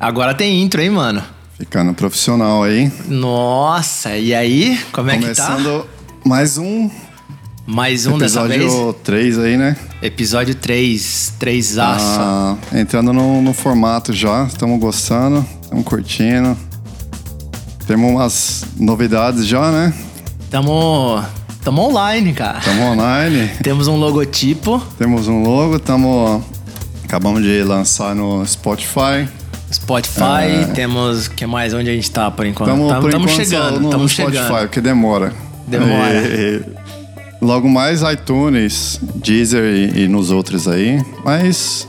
[0.00, 1.22] Agora tem intro, hein, mano?
[1.58, 2.90] Ficando profissional aí.
[3.06, 4.80] Nossa, e aí?
[4.92, 6.28] Como é Começando que tá?
[6.28, 6.90] mais um
[7.66, 8.62] Mais um dessa vez?
[8.62, 9.76] episódio 3 aí, né?
[10.00, 12.18] Episódio 3, 3 aço.
[12.18, 16.56] Ah, entrando no, no formato já, estamos gostando, estamos curtindo.
[17.86, 19.92] Temos umas novidades já, né?
[20.50, 21.22] Tamo,
[21.62, 22.58] tamo online, cara.
[22.58, 26.42] Estamos online, Temos um logotipo, temos um logo, estamos.
[27.04, 29.28] Acabamos de lançar no Spotify.
[29.72, 31.28] Spotify, temos...
[31.28, 31.72] que mais?
[31.72, 33.06] Onde a gente tá por enquanto?
[33.06, 34.34] Estamos chegando, só no, no chegando.
[34.34, 35.32] Spotify, porque demora.
[35.66, 36.14] Demora.
[36.14, 36.62] E-
[37.40, 41.02] logo mais iTunes, Deezer e, e nos outros aí.
[41.24, 41.88] Mas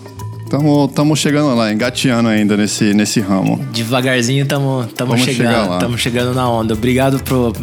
[0.89, 3.57] estamos chegando lá, engateando ainda nesse, nesse ramo.
[3.71, 6.73] Devagarzinho tamo, tamo Vamos chegando, tamo chegando na onda.
[6.73, 7.53] Obrigado pro,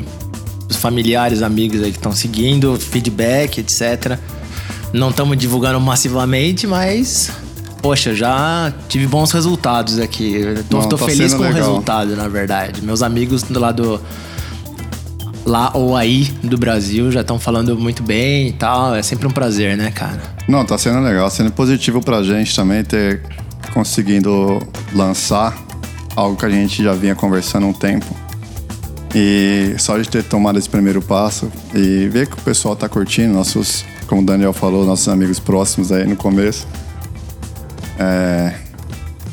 [0.67, 4.19] pros familiares, amigos aí que estão seguindo, feedback, etc.
[4.93, 7.31] Não estamos divulgando massivamente, mas
[7.81, 10.43] poxa, já tive bons resultados aqui.
[10.69, 11.55] Tô, tô tá feliz com o legal.
[11.55, 12.83] resultado, na verdade.
[12.83, 14.01] Meus amigos do lado
[15.45, 18.95] lá ou aí do Brasil já estão falando muito bem e tal.
[18.95, 20.21] É sempre um prazer, né, cara?
[20.47, 23.23] Não, tá sendo legal, sendo positivo pra gente também ter
[23.73, 24.61] conseguindo
[24.95, 25.57] lançar
[26.15, 28.07] algo que a gente já vinha conversando há um tempo.
[29.15, 33.33] E só de ter tomado esse primeiro passo e ver que o pessoal tá curtindo,
[33.33, 36.67] nossos, como o Daniel falou, nossos amigos próximos aí no começo.
[37.99, 38.69] É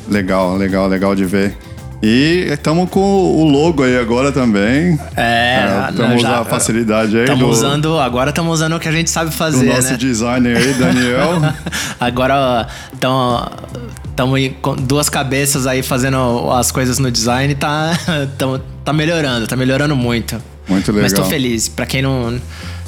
[0.08, 1.58] legal, legal, legal de ver.
[2.04, 5.00] E estamos com o logo aí agora também.
[5.16, 8.92] É, Estamos usando a facilidade aí Estamos do, usando, agora estamos usando o que a
[8.92, 9.98] gente sabe fazer, nosso né?
[9.98, 11.42] designer aí, Daniel.
[12.00, 17.98] Agora estamos com duas cabeças aí fazendo as coisas no design e tá,
[18.38, 20.40] tamo, tá melhorando, tá melhorando muito.
[20.68, 21.04] Muito legal.
[21.04, 21.68] Mas tô feliz.
[21.70, 22.40] Pra quem não,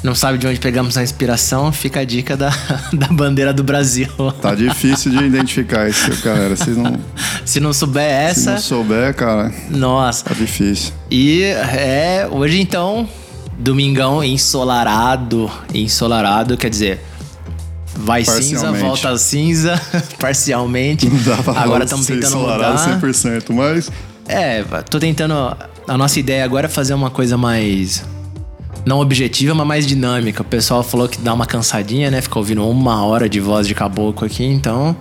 [0.02, 2.50] não sabe de onde pegamos a inspiração, fica a dica da,
[2.92, 4.08] da bandeira do Brasil.
[4.40, 6.54] Tá difícil de identificar isso, galera.
[6.56, 6.98] Se não,
[7.44, 8.04] Se não souber
[8.34, 10.24] se essa, não souber, cara, nossa.
[10.24, 10.92] tá difícil.
[11.10, 13.08] E é, hoje então,
[13.58, 17.00] domingão ensolarado, ensolarado, quer dizer,
[17.96, 19.80] vai cinza, volta cinza,
[20.20, 21.08] parcialmente.
[21.08, 23.00] Não dá pra Agora estamos tentando mudar.
[23.00, 23.90] 100%, mas
[24.28, 25.34] É, tô tentando.
[25.88, 28.04] A nossa ideia agora é fazer uma coisa mais.
[28.86, 30.42] Não objetiva, mas mais dinâmica.
[30.42, 32.20] O pessoal falou que dá uma cansadinha, né?
[32.22, 34.96] Fica ouvindo uma hora de voz de caboclo aqui, então.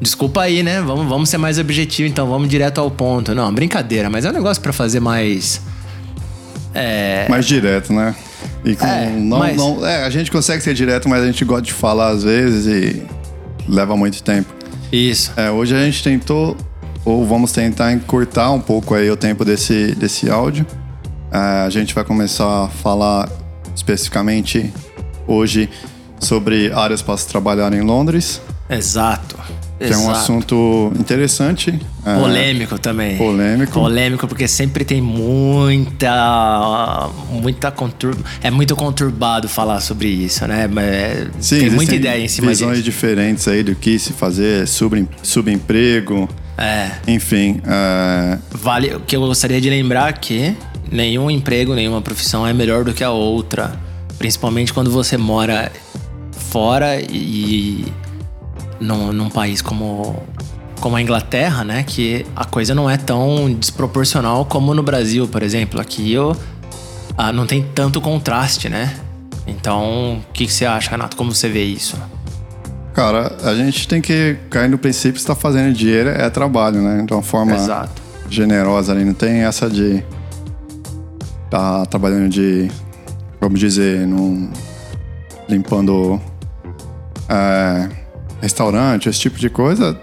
[0.00, 0.80] Desculpa aí, né?
[0.82, 3.34] Vamos, vamos ser mais objetivo, então vamos direto ao ponto.
[3.34, 5.60] Não, brincadeira, mas é um negócio pra fazer mais.
[6.74, 7.26] É.
[7.28, 8.14] mais direto, né?
[8.64, 11.44] E com, É, não, mas- não, é, a gente consegue ser direto, mas a gente
[11.44, 13.02] gosta de falar às vezes e
[13.68, 14.52] leva muito tempo.
[14.92, 15.32] Isso.
[15.36, 16.56] É, hoje a gente tentou,
[17.04, 20.66] ou vamos tentar encurtar um pouco aí o tempo desse, desse áudio.
[21.34, 23.28] É, a gente vai começar a falar
[23.74, 24.72] especificamente
[25.26, 25.68] hoje
[26.20, 28.40] sobre áreas para se trabalhar em Londres,
[28.70, 29.36] Exato.
[29.76, 30.10] que é um Exato.
[30.12, 31.76] assunto interessante.
[32.06, 33.16] é, Polêmico também.
[33.18, 33.72] Polêmico.
[33.72, 37.10] Polêmico porque sempre tem muita.
[37.30, 38.16] Muita contur...
[38.40, 40.68] É muito conturbado falar sobre isso, né?
[40.68, 42.84] Mas é- Sim, tem muita ideia em cima visões disso.
[42.84, 46.90] diferentes aí do que se fazer, sub, subemprego, É.
[47.08, 47.60] enfim.
[47.66, 48.94] é, Vale.
[48.94, 50.56] O que eu gostaria de lembrar é que
[50.90, 53.72] nenhum emprego, nenhuma profissão é melhor do que a outra.
[54.18, 55.70] Principalmente quando você mora
[56.32, 57.84] fora e
[58.80, 60.22] num, num país como,
[60.80, 61.82] como a Inglaterra, né?
[61.82, 65.80] Que a coisa não é tão desproporcional como no Brasil, por exemplo.
[65.80, 66.36] Aqui eu,
[67.16, 68.94] ah, não tem tanto contraste, né?
[69.46, 71.16] Então, o que, que você acha, Renato?
[71.16, 71.96] Como você vê isso?
[72.94, 77.02] cara, a gente tem que cair no princípio que está fazendo dinheiro é trabalho, né?
[77.04, 78.00] De uma forma Exato.
[78.30, 79.04] generosa ali.
[79.04, 80.02] Não tem essa de
[81.54, 82.68] tá trabalhando de,
[83.40, 84.50] vamos dizer, num,
[85.48, 86.20] limpando
[87.28, 87.88] é,
[88.42, 89.96] restaurante, esse tipo de coisa.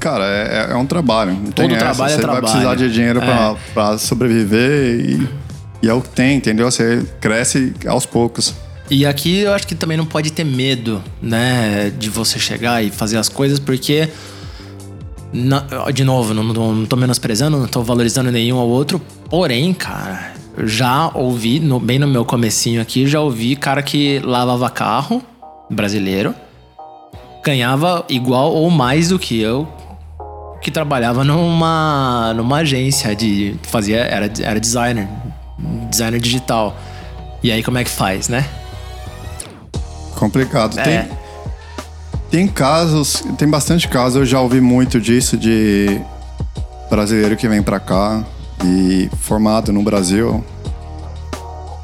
[0.00, 1.32] Cara, é, é um trabalho.
[1.34, 1.78] Não Todo essa.
[1.78, 2.42] trabalho é Você vai trabalho.
[2.52, 3.56] precisar de dinheiro pra É.
[3.74, 5.28] pra sobreviver e,
[5.82, 6.68] e é o que tem, entendeu?
[6.70, 8.52] Você cresce aos poucos.
[8.90, 12.90] E aqui eu acho que também não pode ter medo, né, de você chegar e
[12.90, 14.08] fazer as coisas, porque.
[15.32, 19.00] na- de novo, não, não, não tô menosprezando, não tô valorizando nenhum ao outro.
[19.28, 20.32] Porém, cara,
[20.64, 25.22] já ouvi, no- bem no meu comecinho aqui, já ouvi cara que lavava carro,
[25.70, 26.34] brasileiro,
[27.44, 29.66] ganhava igual ou mais do que eu,
[30.60, 33.54] que trabalhava numa, numa agência de.
[33.62, 33.98] fazia.
[33.98, 35.08] Era, era designer.
[35.90, 36.76] Designer digital.
[37.42, 38.44] E aí como é que faz, né?
[40.16, 40.78] Complicado.
[40.78, 40.82] É.
[40.82, 41.18] Tem,
[42.30, 46.00] tem casos, tem bastante casos, eu já ouvi muito disso de
[46.90, 48.24] brasileiro que vem pra cá
[48.64, 50.44] e formado no Brasil.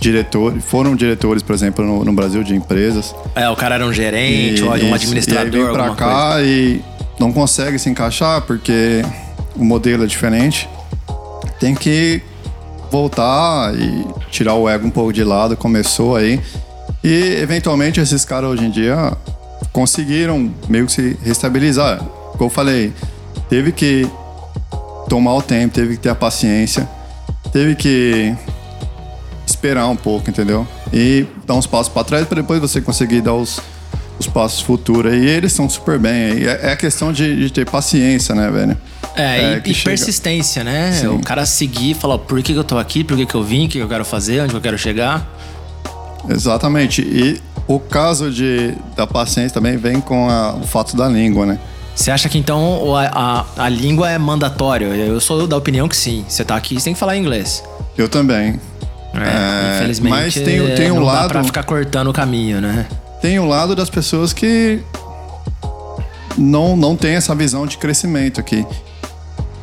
[0.01, 3.15] Diretor, foram diretores, por exemplo, no, no Brasil de empresas.
[3.35, 6.33] É, o cara era um gerente E- ou um administrador, e aí vem pra cá
[6.35, 6.47] coisa.
[6.47, 6.83] e
[7.19, 9.03] não consegue se encaixar porque
[9.57, 10.69] o modelo é diferente,
[11.59, 12.21] tem que
[12.91, 15.57] voltar e tirar o ego um pouco de lado.
[15.57, 16.39] Começou aí.
[17.03, 19.13] E eventualmente esses caras hoje em dia
[19.73, 21.99] conseguiram meio que se restabilizar.
[22.33, 22.93] Como eu falei,
[23.49, 24.07] teve que
[25.09, 26.89] tomar o tempo, teve que ter a paciência,
[27.53, 28.35] teve que
[29.47, 30.67] esperar um pouco, entendeu?
[30.93, 33.61] E dar uns passos para trás para depois você conseguir dar os,
[34.19, 35.13] os passos futuros.
[35.13, 36.45] E eles estão super bem.
[36.45, 38.77] É, é questão de, de, ter paciência, né, velho?
[39.15, 40.93] É, é e, e persistência, né?
[40.93, 41.09] Sim.
[41.09, 43.43] O cara seguir e falar por que, que eu tô aqui, por que, que eu
[43.43, 45.27] vim, o que, que eu quero fazer, onde eu quero chegar.
[46.29, 47.03] Exatamente.
[47.03, 51.59] E o caso de, da paciência também vem com a, o fato da língua, né?
[51.95, 54.87] Você acha que então a, a, a língua é mandatória?
[54.87, 56.25] Eu sou da opinião que sim.
[56.29, 57.63] Você tá aqui, você tem que falar inglês.
[57.97, 58.59] Eu também.
[59.15, 61.29] É, é, infelizmente, mas tem, tem um não lado.
[61.29, 62.87] Dá pra ficar cortando o caminho, né?
[63.23, 64.81] Tem o um lado das pessoas que
[66.37, 68.67] não, não tem essa visão de crescimento aqui.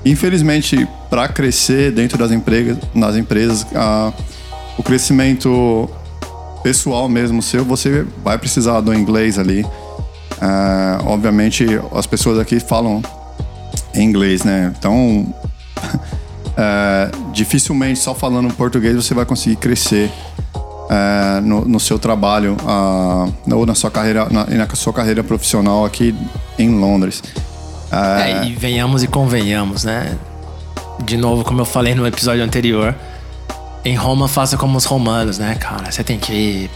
[0.06, 4.14] Infelizmente, para crescer dentro das empresas, nas empresas, a,
[4.78, 5.90] o crescimento
[6.64, 9.66] pessoal mesmo seu, você vai precisar do inglês ali.
[10.34, 13.02] Uh, obviamente, as pessoas aqui falam
[13.94, 14.74] inglês, né?
[14.78, 15.34] Então,
[15.78, 20.12] uh, dificilmente só falando português você vai conseguir crescer
[20.56, 22.58] uh, no, no, seu trabalho
[23.52, 26.16] ou na sua carreira, na, na, sua carreira profissional aqui
[26.58, 27.22] em Londres.
[27.92, 30.18] É, e venhamos e convenhamos, né?
[31.04, 32.96] De novo, como eu falei no episódio anterior,
[33.84, 35.92] em Roma faça como os romanos, né, cara?
[35.92, 36.70] Você tem que,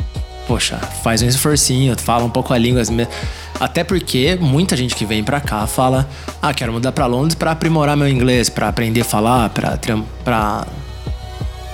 [0.47, 2.81] poxa, faz um esforcinho, fala um pouco a língua.
[3.59, 6.07] Até porque muita gente que vem para cá fala:
[6.42, 10.65] "Ah, quero mudar para Londres para aprimorar meu inglês, para aprender a falar, para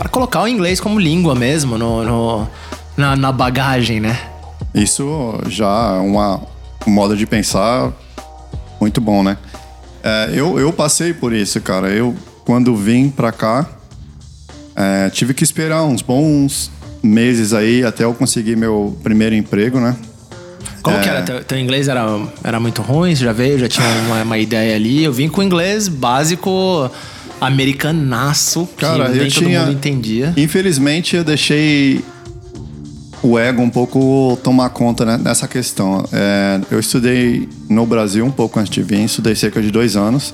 [0.09, 2.47] colocar o inglês como língua mesmo no, no
[2.95, 4.19] na, na, bagagem, né?"
[4.73, 6.41] Isso já é uma,
[6.87, 7.91] um modo de pensar
[8.79, 9.37] muito bom, né?
[10.03, 11.89] É, eu, eu passei por isso, cara.
[11.89, 12.15] Eu,
[12.45, 13.67] quando vim pra cá,
[14.75, 16.71] é, tive que esperar uns bons
[17.01, 19.95] meses aí até eu conseguir meu primeiro emprego, né?
[20.81, 20.99] Como é...
[21.01, 21.21] que era?
[21.21, 22.05] Teu, teu, inglês era,
[22.43, 23.15] era muito ruim?
[23.15, 25.03] Você já veio, já tinha uma, uma ideia ali?
[25.03, 26.89] Eu vim com inglês básico
[27.39, 29.59] americanaço, Cara, que nem eu todo tinha...
[29.61, 30.33] mundo entendia.
[30.37, 32.03] Infelizmente, eu deixei
[33.23, 36.05] o ego um pouco tomar conta né, nessa questão.
[36.11, 40.33] É, eu estudei no Brasil um pouco antes de vir, estudei cerca de dois anos,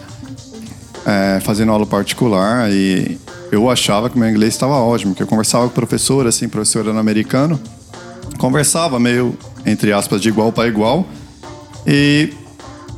[1.08, 3.18] é, fazendo aula particular e
[3.50, 6.86] eu achava que meu inglês estava ótimo, que eu conversava com o professor, assim, professor
[6.86, 7.58] era americano,
[8.38, 11.08] conversava meio, entre aspas, de igual para igual.
[11.86, 12.34] E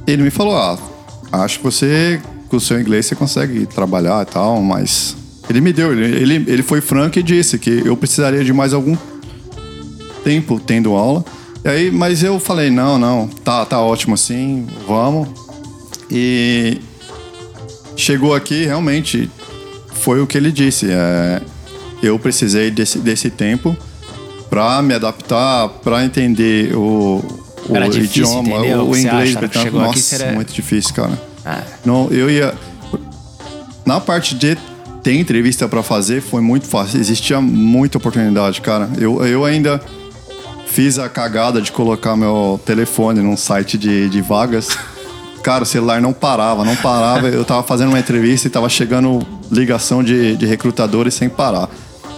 [0.07, 0.79] ele me falou: Ah,
[1.31, 2.19] acho que você,
[2.49, 5.15] com o seu inglês, você consegue trabalhar e tal, mas.
[5.47, 8.71] Ele me deu, ele, ele, ele foi franco e disse que eu precisaria de mais
[8.71, 8.95] algum
[10.23, 11.25] tempo tendo aula.
[11.63, 15.27] E aí, mas eu falei: Não, não, tá, tá ótimo assim, vamos.
[16.09, 16.79] E
[17.99, 19.29] chegou aqui, realmente,
[19.93, 20.87] foi o que ele disse.
[20.89, 21.41] É,
[22.01, 23.75] eu precisei desse, desse tempo
[24.49, 27.23] para me adaptar, para entender o,
[27.67, 29.77] o idioma, o, o inglês britânico.
[29.77, 30.31] Nossa, será...
[30.31, 31.21] muito difícil, cara.
[31.45, 31.61] Ah.
[31.85, 32.53] Não, eu ia.
[33.85, 34.57] Na parte de
[35.03, 36.99] ter entrevista para fazer foi muito fácil.
[36.99, 38.89] Existia muita oportunidade, cara.
[38.97, 39.81] Eu, eu ainda
[40.67, 44.69] fiz a cagada de colocar meu telefone num site de, de vagas.
[45.49, 47.27] Cara, o celular não parava, não parava.
[47.27, 49.19] Eu tava fazendo uma entrevista e tava chegando
[49.51, 51.67] ligação de, de recrutadores sem parar.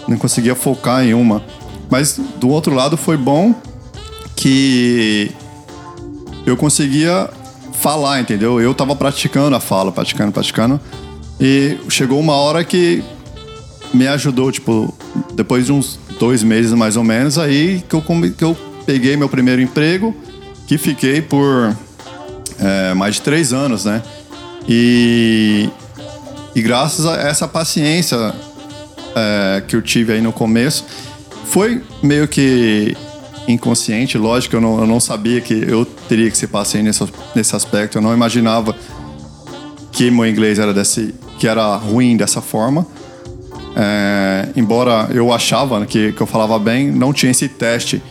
[0.06, 1.42] Não conseguia focar em uma.
[1.90, 3.56] Mas do outro lado foi bom
[4.36, 5.32] que
[6.46, 7.30] eu conseguia
[7.72, 8.60] falar, entendeu?
[8.60, 10.78] Eu tava praticando a fala, praticando, praticando.
[11.40, 13.02] E chegou uma hora que
[13.94, 14.94] me ajudou, tipo,
[15.34, 18.04] depois de uns dois meses mais ou menos, aí que eu,
[18.38, 20.14] que eu peguei meu primeiro emprego,
[20.68, 21.74] que fiquei por
[22.62, 24.02] é, mais de três anos, né?
[24.70, 25.70] E,
[26.56, 28.34] e graças a essa paciência
[29.16, 30.86] é, que eu tive aí no começo,
[31.46, 32.96] foi meio que
[33.48, 37.04] inconsciente, lógico, eu não, eu não sabia que eu teria que ser paciente nesse,
[37.36, 38.76] nesse aspecto, eu não imaginava
[39.92, 42.86] que meu inglês era desse, que era ruim dessa forma.
[43.76, 48.02] É, embora eu achava que, que eu falava bem, não tinha esse teste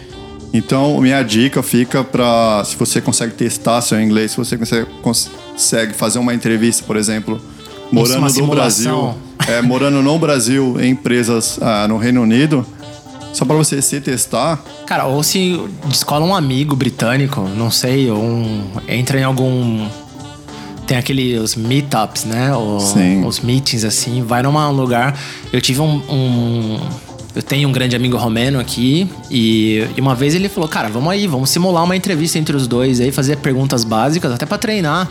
[0.53, 5.95] então, minha dica fica para se você consegue testar seu inglês, se você consegue, consegue
[5.95, 7.41] fazer uma entrevista, por exemplo,
[7.93, 9.15] morando no Brasil,
[9.47, 12.67] é, morando no Brasil em empresas ah, no Reino Unido,
[13.33, 14.61] só para você se testar.
[14.87, 19.89] Cara, ou se descola um amigo britânico, não sei, ou um, entra em algum
[20.91, 22.53] tem aqueles meetups, né?
[22.53, 23.25] O, Sim.
[23.25, 24.25] Os meetings, assim.
[24.25, 25.17] Vai num lugar.
[25.53, 26.81] Eu tive um, um,
[27.35, 31.13] eu tenho um grande amigo romeno aqui e, e, uma vez ele falou: Cara, vamos
[31.13, 35.09] aí, vamos simular uma entrevista entre os dois aí, fazer perguntas básicas, até para treinar.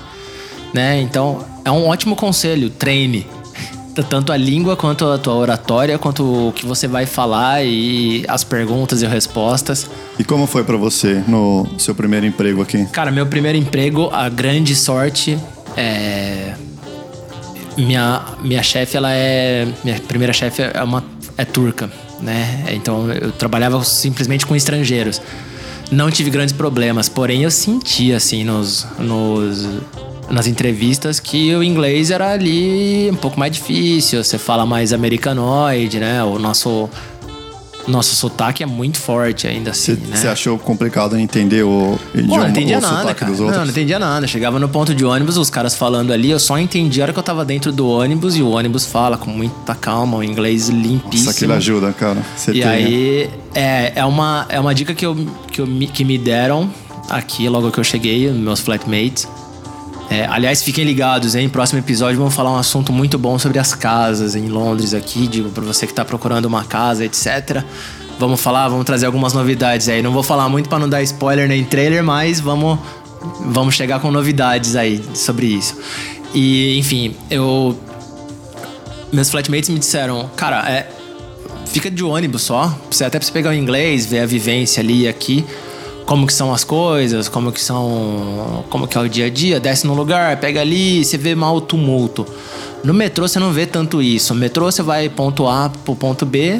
[0.73, 1.01] né?
[1.01, 3.25] Então, é um ótimo conselho, treine.
[4.09, 8.43] Tanto a língua quanto a tua oratória, quanto o que você vai falar e as
[8.43, 9.89] perguntas e respostas.
[10.17, 12.85] E como foi para você no seu primeiro emprego aqui?
[12.93, 15.37] Cara, meu primeiro emprego, a grande sorte
[15.75, 16.53] é
[17.77, 21.03] minha minha chefe, ela é minha primeira chefe é uma
[21.37, 21.89] é turca,
[22.21, 22.65] né?
[22.71, 25.21] Então eu trabalhava simplesmente com estrangeiros.
[25.91, 29.67] Não tive grandes problemas, porém eu senti assim nos, nos
[30.29, 35.99] nas entrevistas que o inglês era ali um pouco mais difícil, você fala mais americanoide,
[35.99, 36.23] né?
[36.23, 36.87] O nosso
[37.89, 40.31] nosso sotaque é muito forte ainda assim, Você né?
[40.31, 43.31] achou complicado entender o idioma, Pô, não entendia o nada, cara.
[43.31, 43.63] dos Não, outros?
[43.65, 44.27] não entendia nada.
[44.27, 47.19] Chegava no ponto de ônibus, os caras falando ali, eu só entendia a hora que
[47.19, 51.25] eu tava dentro do ônibus e o ônibus fala com muita calma, o inglês limpíssimo.
[51.25, 52.21] Nossa, aquilo ajuda, cara.
[52.35, 55.15] Você E tem- aí, é, é, uma, é uma dica que, eu,
[55.51, 56.69] que, eu, me- que me deram
[57.09, 59.27] aqui logo que eu cheguei, meus flatmates.
[60.09, 61.47] É, aliás, fiquem ligados, hein?
[61.47, 65.27] Próximo episódio vamos falar um assunto muito bom sobre as casas em Londres aqui.
[65.27, 67.63] Digo pra você que tá procurando uma casa, etc.
[68.17, 70.01] Vamos falar, vamos trazer algumas novidades aí.
[70.01, 72.79] Não vou falar muito pra não dar spoiler nem trailer, mas vamos,
[73.41, 75.77] vamos chegar com novidades aí sobre isso.
[76.33, 77.77] E, enfim, eu.
[79.13, 80.89] Meus flatmates me disseram, cara, é,
[81.67, 82.75] fica de ônibus só.
[82.89, 85.45] Até pra você pegar o inglês, ver a vivência ali e aqui.
[86.09, 88.65] Como que são as coisas, como que são.
[88.71, 91.55] Como que é o dia a dia, desce num lugar, pega ali, você vê mal
[91.55, 92.25] o tumulto.
[92.83, 94.33] No metrô você não vê tanto isso.
[94.33, 96.59] No metrô você vai ponto A pro ponto B,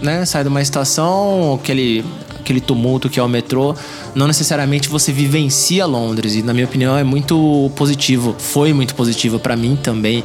[0.00, 0.24] né?
[0.24, 2.04] Sai de uma estação, aquele,
[2.38, 3.74] aquele tumulto que é o metrô.
[4.14, 6.36] Não necessariamente você vivencia Londres.
[6.36, 8.36] E na minha opinião é muito positivo.
[8.38, 10.22] Foi muito positivo para mim também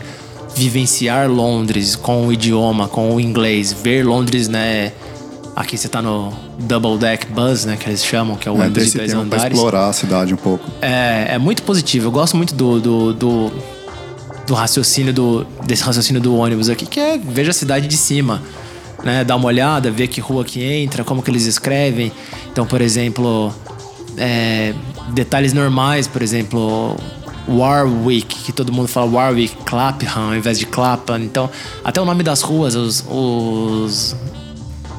[0.56, 4.92] vivenciar Londres com o idioma, com o inglês, ver Londres, né?
[5.56, 7.76] Aqui você tá no Double Deck Bus, né?
[7.78, 9.58] Que eles chamam, que é o É, ônibus de dois tempo pra andares.
[9.58, 10.70] explorar a cidade um pouco.
[10.82, 12.08] É, é muito positivo.
[12.08, 13.52] Eu gosto muito do, do, do,
[14.48, 18.42] do raciocínio do, desse raciocínio do ônibus aqui, que é veja a cidade de cima.
[19.04, 22.12] Né, dar uma olhada, ver que rua que entra, como que eles escrevem.
[22.52, 23.54] Então, por exemplo,
[24.18, 24.74] é,
[25.14, 26.98] detalhes normais, por exemplo,
[27.48, 31.20] Warwick, que todo mundo fala Warwick, Clapham ao invés de Clapham.
[31.22, 31.50] Então,
[31.82, 34.16] até o nome das ruas, os, os,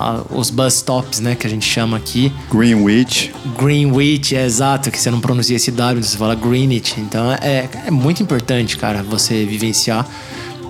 [0.01, 2.33] a- os bus stops, né, que a gente chama aqui.
[2.51, 3.33] Greenwich.
[3.59, 6.99] Greenwich, é exato, que você não pronuncia esse W, você fala Greenwich.
[7.01, 10.07] Então é, é muito importante, cara, você vivenciar.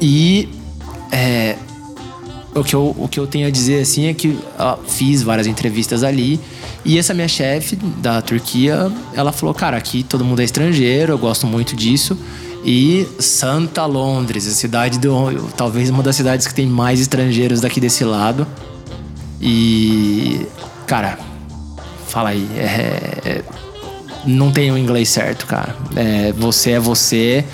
[0.01, 0.49] E
[1.13, 1.57] é,
[2.55, 4.37] o, que eu, o que eu tenho a dizer assim é que
[4.87, 6.41] fiz várias entrevistas ali.
[6.85, 11.19] E essa minha chefe da Turquia, ela falou: Cara, aqui todo mundo é estrangeiro, eu
[11.19, 12.17] gosto muito disso.
[12.65, 15.11] E Santa Londres, a cidade do.
[15.57, 18.47] Talvez uma das cidades que tem mais estrangeiros daqui desse lado.
[19.40, 20.47] E.
[20.87, 21.18] Cara,
[22.11, 22.47] Fala aí.
[22.56, 23.42] É, é-
[24.26, 25.75] não tem o inglês certo, cara.
[25.97, 27.44] É, você é você.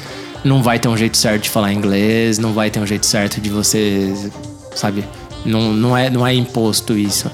[0.43, 2.39] Não vai ter um jeito certo de falar inglês.
[2.39, 4.13] Não vai ter um jeito certo de você.
[4.75, 5.05] Sabe?
[5.45, 7.31] Não, não, é, não é imposto isso.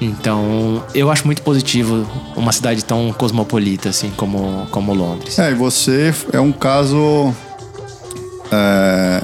[0.00, 5.38] Então, eu acho muito positivo uma cidade tão cosmopolita assim como, como Londres.
[5.38, 7.32] É, e você é um caso
[8.50, 9.22] é,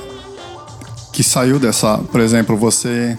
[1.10, 1.98] que saiu dessa.
[1.98, 3.18] Por exemplo, você.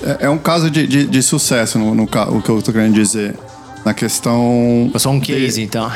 [0.00, 2.94] É é um caso de, de, de sucesso, no, no, o que eu tô querendo
[2.94, 3.34] dizer.
[3.84, 5.90] Na questão Eu sou um case, então.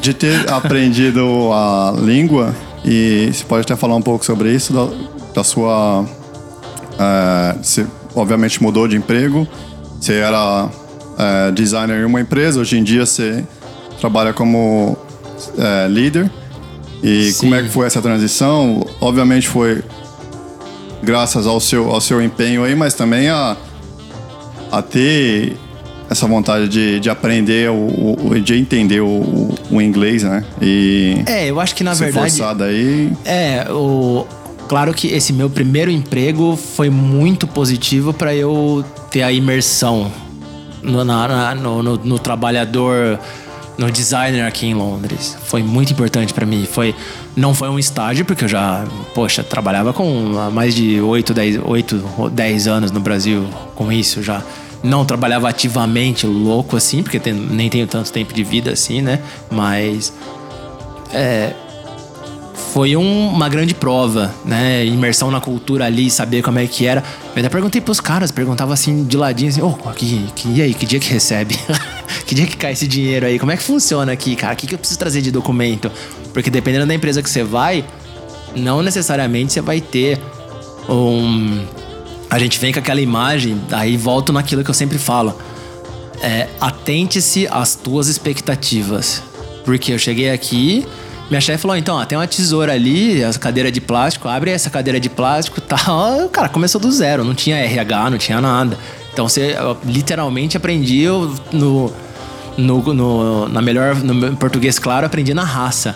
[0.00, 4.88] de ter aprendido a língua, e você pode até falar um pouco sobre isso, da,
[5.34, 6.04] da sua.
[6.98, 9.48] é, você obviamente mudou de emprego,
[9.98, 10.68] você era
[11.18, 13.42] é, designer em uma empresa, hoje em dia você
[14.00, 14.96] trabalha como
[15.56, 16.30] é, líder.
[17.02, 17.40] E Sim.
[17.40, 18.84] como é que foi essa transição?
[19.00, 19.82] Obviamente foi
[21.02, 23.56] graças ao seu, ao seu empenho aí, mas também a,
[24.70, 25.56] a ter
[26.10, 30.42] essa vontade de, de aprender, o, o- de entender o, o, inglês, né?
[30.60, 32.30] E É, eu acho que na verdade.
[32.64, 33.12] aí.
[33.26, 34.26] É, o
[34.66, 40.10] claro que esse meu primeiro emprego foi muito positivo para eu ter a imersão
[40.82, 43.18] no, na- no, no- no trabalhador,
[43.78, 45.36] no designer aqui em Londres.
[45.44, 46.66] Foi muito importante para mim.
[46.70, 46.94] Foi
[47.36, 51.60] não foi um estágio porque eu já, poxa, trabalhava com há mais de 8, 10,
[51.64, 54.42] 8 ou 10 anos no Brasil com isso já.
[54.82, 59.20] Não trabalhava ativamente louco assim, porque tem- nem tenho tanto tempo de vida assim, né?
[59.50, 60.12] Mas
[62.72, 64.84] foi um- uma grande prova, né?
[64.84, 67.02] Imersão na cultura ali, saber como é que era.
[67.34, 70.74] Eu até perguntei pros caras, perguntava assim de ladinho, assim, ô, que, que, e aí,
[70.74, 71.58] que dia que recebe?
[72.26, 73.38] que dia que cai esse dinheiro aí?
[73.38, 74.54] Como é que funciona aqui, cara?
[74.54, 75.90] O que, que eu preciso trazer de documento?
[76.34, 77.84] Porque dependendo da empresa que você vai,
[78.54, 80.18] não necessariamente você vai ter
[80.88, 81.64] um.
[82.30, 85.34] A gente vem com aquela imagem, aí volto naquilo que eu sempre falo.
[86.20, 89.22] É, atente-se às tuas expectativas.
[89.64, 90.86] Porque eu cheguei aqui
[91.28, 94.70] Minha chefe falou: então, ó, tem uma tesoura ali, essa cadeira de plástico, abre essa
[94.70, 96.28] cadeira de plástico tal.
[96.30, 98.78] Cara, começou do zero, não tinha RH, não tinha nada.
[99.12, 101.06] Então você literalmente aprendi
[101.52, 101.92] no,
[102.56, 105.94] no, no, na melhor, no português claro, aprendi na raça.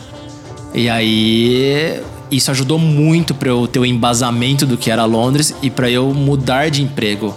[0.75, 5.71] E aí isso ajudou muito para eu ter o embasamento do que era Londres e
[5.71, 7.37] para eu mudar de emprego.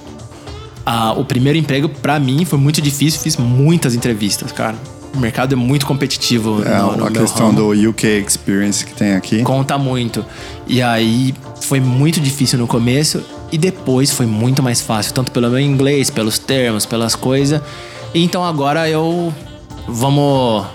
[0.85, 4.75] Ah, o primeiro emprego para mim foi muito difícil, fiz muitas entrevistas, cara.
[5.15, 6.61] O mercado é muito competitivo.
[6.63, 7.73] É, no, no a questão ramo.
[7.73, 9.41] do UK Experience que tem aqui.
[9.43, 10.25] Conta muito.
[10.67, 15.49] E aí foi muito difícil no começo e depois foi muito mais fácil, tanto pelo
[15.49, 17.61] meu inglês, pelos termos, pelas coisas.
[18.13, 19.33] Então agora eu
[19.87, 20.65] vamos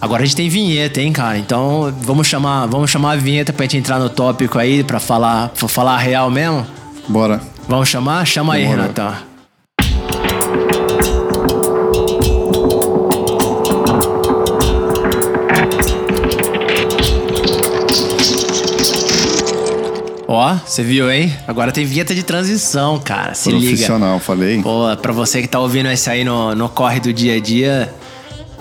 [0.00, 1.38] Agora a gente tem vinheta, hein, cara?
[1.38, 5.48] Então vamos chamar, vamos chamar a vinheta pra gente entrar no tópico aí, pra falar,
[5.48, 6.66] pra falar real mesmo?
[7.08, 7.40] Bora.
[7.68, 8.24] Vamos chamar?
[8.26, 8.58] Chama Bora.
[8.58, 9.14] aí, Renatão.
[20.46, 21.34] Ó, você viu, hein?
[21.48, 23.34] Agora tem vinheta de transição, cara.
[23.34, 23.70] Se Profissional, liga.
[23.70, 24.62] Profissional, falei.
[24.62, 27.92] Pô, pra você que tá ouvindo esse aí no, no corre do dia a dia,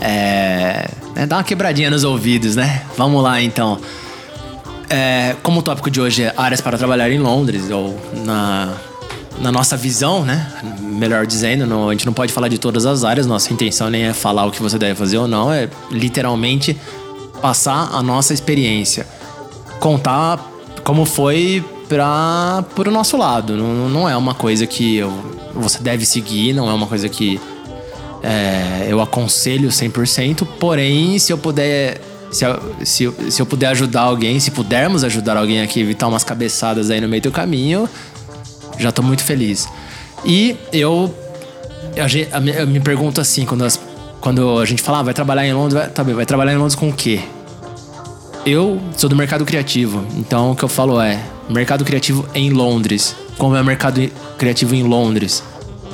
[0.01, 2.82] é, é, dá uma quebradinha nos ouvidos, né?
[2.98, 3.77] Vamos lá então.
[4.89, 8.74] É, como o tópico de hoje é áreas para trabalhar em Londres, ou na,
[9.39, 10.51] na nossa visão, né?
[10.80, 14.06] Melhor dizendo, não, a gente não pode falar de todas as áreas, nossa intenção nem
[14.06, 16.75] é falar o que você deve fazer ou não, é literalmente
[17.44, 19.06] passar a nossa experiência.
[19.80, 20.39] Contar
[20.84, 23.56] como foi para o nosso lado.
[23.56, 25.12] Não, não é uma coisa que eu,
[25.54, 27.39] você deve seguir, não é uma coisa que
[28.22, 32.02] é, eu aconselho 100%, porém, se eu puder.
[32.32, 36.24] Se eu, se, se eu puder ajudar alguém, se pudermos ajudar alguém aqui, evitar umas
[36.24, 37.88] cabeçadas aí no meio do caminho,
[38.78, 39.69] já tô muito feliz.
[40.26, 41.13] E eu,
[41.95, 42.06] eu,
[42.60, 43.80] eu me pergunto assim, quando, as,
[44.19, 46.58] quando a gente fala, ah, vai trabalhar em Londres, vai, tá bem, vai trabalhar em
[46.58, 47.21] Londres com o quê?
[48.45, 53.15] Eu sou do mercado criativo, então o que eu falo é mercado criativo em Londres.
[53.38, 55.43] Como é o mercado criativo em Londres?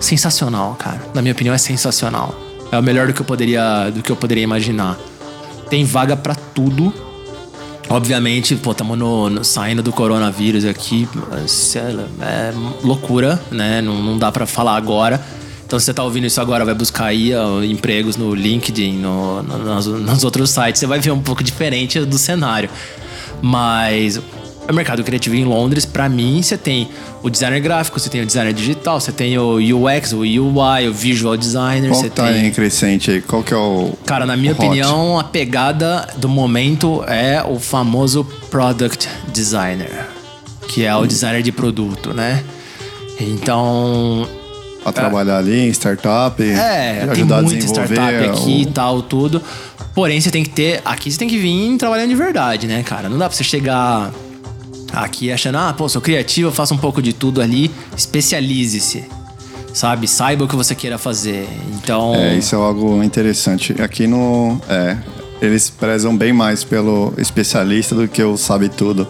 [0.01, 0.99] sensacional, cara.
[1.13, 2.35] Na minha opinião, é sensacional.
[2.71, 4.97] É o melhor do que eu poderia, do que eu poderia imaginar.
[5.69, 6.93] Tem vaga para tudo.
[7.89, 11.07] Obviamente, pô, estamos no, no, saindo do coronavírus aqui.
[12.21, 13.81] É loucura, né?
[13.81, 15.21] Não, não dá para falar agora.
[15.71, 19.41] Então, se você tá ouvindo isso agora, vai buscar aí ó, empregos no LinkedIn, no,
[19.41, 20.81] no, nos, nos outros sites.
[20.81, 22.69] Você vai ver um pouco diferente do cenário.
[23.41, 24.19] Mas
[24.69, 26.89] o mercado criativo em Londres, para mim, você tem
[27.23, 30.93] o designer gráfico, você tem o designer digital, você tem o UX, o UI, o
[30.93, 31.89] visual designer.
[31.89, 32.47] Qual você tá tem...
[32.47, 33.21] em crescente aí?
[33.21, 33.93] Qual que é o.
[34.05, 40.05] Cara, na minha opinião, a pegada do momento é o famoso product designer,
[40.67, 41.07] que é o hum.
[41.07, 42.43] designer de produto, né?
[43.17, 44.27] Então,
[44.84, 49.41] a trabalhar é, ali em startup, é, ajudar tem muita startup aqui e tal, tudo.
[49.94, 50.82] Porém, você tem que ter.
[50.86, 53.10] Aqui você tem que vir trabalhando de verdade, né, cara?
[53.10, 54.12] Não dá pra você chegar
[54.94, 57.70] aqui achando, ah, pô, sou criativo, faço um pouco de tudo ali.
[57.96, 59.04] Especialize-se,
[59.74, 60.08] sabe?
[60.08, 61.48] Saiba o que você queira fazer.
[61.76, 62.15] Então.
[62.15, 63.76] É, isso é algo interessante.
[63.82, 64.60] Aqui no.
[64.70, 64.98] É,
[65.41, 69.08] eles prezam bem mais pelo especialista do que o sabe tudo.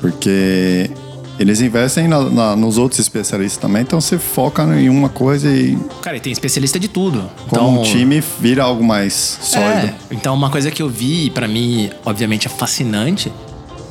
[0.00, 0.90] Porque
[1.38, 5.76] eles investem na, na, nos outros especialistas também, então você foca em uma coisa e.
[6.00, 7.28] Cara, e tem especialista de tudo.
[7.46, 9.86] Então, um time vira algo mais sólido.
[9.88, 13.32] É, então, uma coisa que eu vi, para mim, obviamente, é fascinante,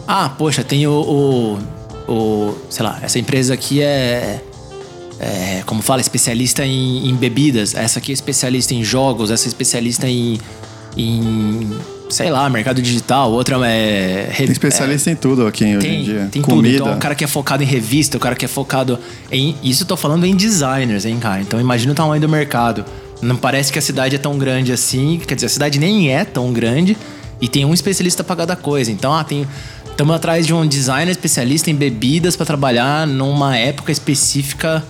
[0.08, 1.60] ah, poxa, tem o,
[2.08, 4.42] o, o, Sei lá, essa empresa aqui é.
[5.20, 7.74] é como fala, especialista em, em, bebidas.
[7.74, 9.32] Essa aqui é especialista em jogos.
[9.32, 10.40] Essa é especialista em.
[10.98, 11.72] em
[12.14, 13.32] sei lá, mercado digital.
[13.32, 14.32] Outra é.
[14.38, 16.30] Tem especialista é, em tudo aqui hoje tem, em dia.
[16.32, 16.78] Tem Comida.
[16.78, 16.88] tudo.
[16.88, 19.00] Então, o cara que é focado em revista, o cara que é focado
[19.32, 19.56] em.
[19.64, 21.42] Isso eu tô falando em designers, hein, cara?
[21.42, 22.86] Então, imagina o tamanho do mercado.
[23.22, 25.20] Não parece que a cidade é tão grande assim.
[25.26, 26.98] Quer dizer, a cidade nem é tão grande.
[27.42, 28.92] E tem um especialista para cada coisa.
[28.92, 29.46] Então, ah, tem
[29.94, 34.84] Estamos atrás de um designer especialista em bebidas para trabalhar numa época específica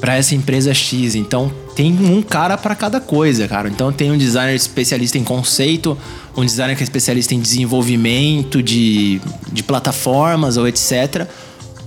[0.00, 1.14] para essa empresa X.
[1.14, 3.68] Então tem um cara para cada coisa, cara.
[3.68, 5.96] Então tem um designer especialista em conceito,
[6.36, 9.20] um designer que é especialista em desenvolvimento de,
[9.52, 11.26] de plataformas ou etc.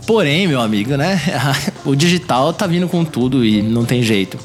[0.05, 1.21] Porém, meu amigo, né?
[1.85, 4.37] o digital tá vindo com tudo e não tem jeito.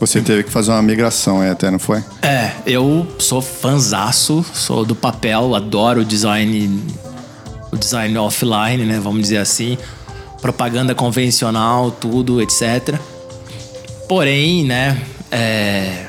[0.00, 2.02] Você teve que fazer uma migração aí até, não foi?
[2.20, 6.82] É, eu sou fanzaço, sou do papel, adoro o design
[7.72, 9.00] o design offline, né?
[9.00, 9.76] Vamos dizer assim.
[10.44, 12.98] Propaganda convencional, tudo, etc.
[14.06, 15.00] Porém, né?
[15.32, 16.04] É,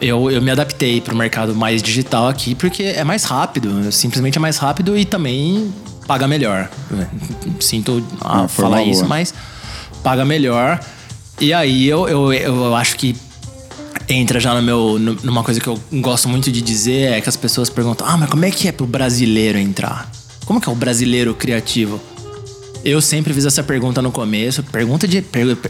[0.00, 4.38] eu, eu me adaptei para o mercado mais digital aqui porque é mais rápido, simplesmente
[4.38, 5.70] é mais rápido e também
[6.06, 6.70] paga melhor.
[7.60, 9.34] Sinto a ah, falar isso, mas
[10.02, 10.80] paga melhor.
[11.38, 13.14] E aí eu, eu, eu acho que
[14.08, 17.36] entra já no meu, numa coisa que eu gosto muito de dizer, é que as
[17.36, 20.10] pessoas perguntam: ah, mas como é que é pro brasileiro entrar?
[20.46, 22.00] Como que é o brasileiro criativo?
[22.84, 24.62] Eu sempre fiz essa pergunta no começo.
[24.62, 25.24] Pergunta de.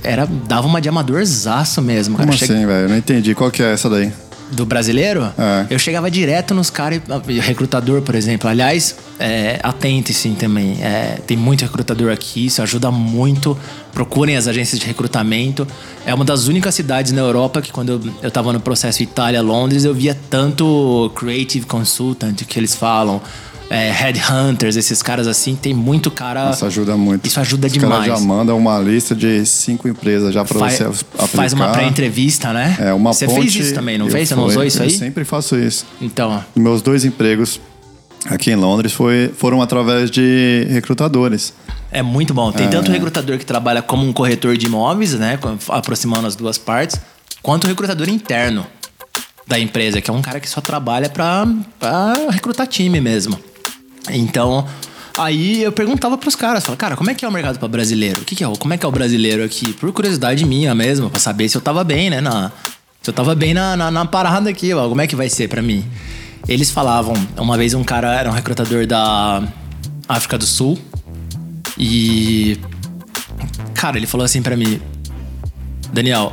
[0.04, 2.28] Era, dava uma de amadorzaço mesmo, cara.
[2.28, 2.88] Como Chega- assim, velho?
[2.88, 3.34] Não entendi.
[3.34, 4.12] Qual que é essa daí?
[4.50, 5.66] do brasileiro, É.
[5.68, 8.48] eu chegava direto nos caras, e- recrutador, por exemplo.
[8.48, 10.82] Aliás, é, atente sim também.
[10.82, 13.54] É, tem muito recrutador aqui, isso ajuda muito.
[13.92, 15.68] Procurem as agências de recrutamento.
[16.06, 19.42] É uma das únicas cidades na Europa que, quando eu, eu tava no processo Itália,
[19.42, 23.20] Londres, eu via tanto creative consultant que eles falam.
[23.70, 26.50] É, headhunters, esses caras assim, tem muito cara.
[26.50, 27.26] Isso ajuda muito.
[27.26, 28.06] Isso ajuda Os demais.
[28.06, 31.26] caras já mandam uma lista de cinco empresas já pra você aplicar.
[31.28, 32.76] faz uma pré-entrevista, né?
[32.80, 34.28] É, uma Você ponte, fez isso também, não fez?
[34.28, 34.90] Você não usou isso aí?
[34.90, 35.84] Eu sempre faço isso.
[36.00, 37.60] Então, Meus dois empregos
[38.26, 41.52] aqui em Londres foi, foram através de recrutadores.
[41.90, 42.50] É muito bom.
[42.50, 45.38] Tem tanto recrutador que trabalha como um corretor de imóveis, né?
[45.68, 46.98] Aproximando as duas partes,
[47.42, 48.66] quanto o recrutador interno
[49.46, 51.46] da empresa, que é um cara que só trabalha pra
[52.30, 53.38] recrutar time mesmo.
[54.10, 54.66] Então,
[55.16, 58.22] aí eu perguntava pros caras, falava, cara, como é que é o mercado pra brasileiro?
[58.22, 58.56] O que, que é?
[58.56, 59.72] Como é que é o brasileiro aqui?
[59.72, 62.20] Por curiosidade minha mesmo, pra saber se eu tava bem, né?
[62.20, 62.50] Na,
[63.02, 65.48] se eu tava bem na, na, na parada aqui, ó, como é que vai ser
[65.48, 65.84] pra mim?
[66.48, 69.42] Eles falavam, uma vez um cara era um recrutador da
[70.08, 70.78] África do Sul
[71.76, 72.58] e
[73.74, 74.80] cara, ele falou assim pra mim,
[75.92, 76.32] Daniel,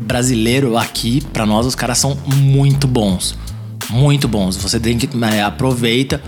[0.00, 3.36] brasileiro aqui, pra nós os caras são muito bons.
[3.90, 4.56] Muito bons.
[4.56, 6.22] Você tem que né, aproveita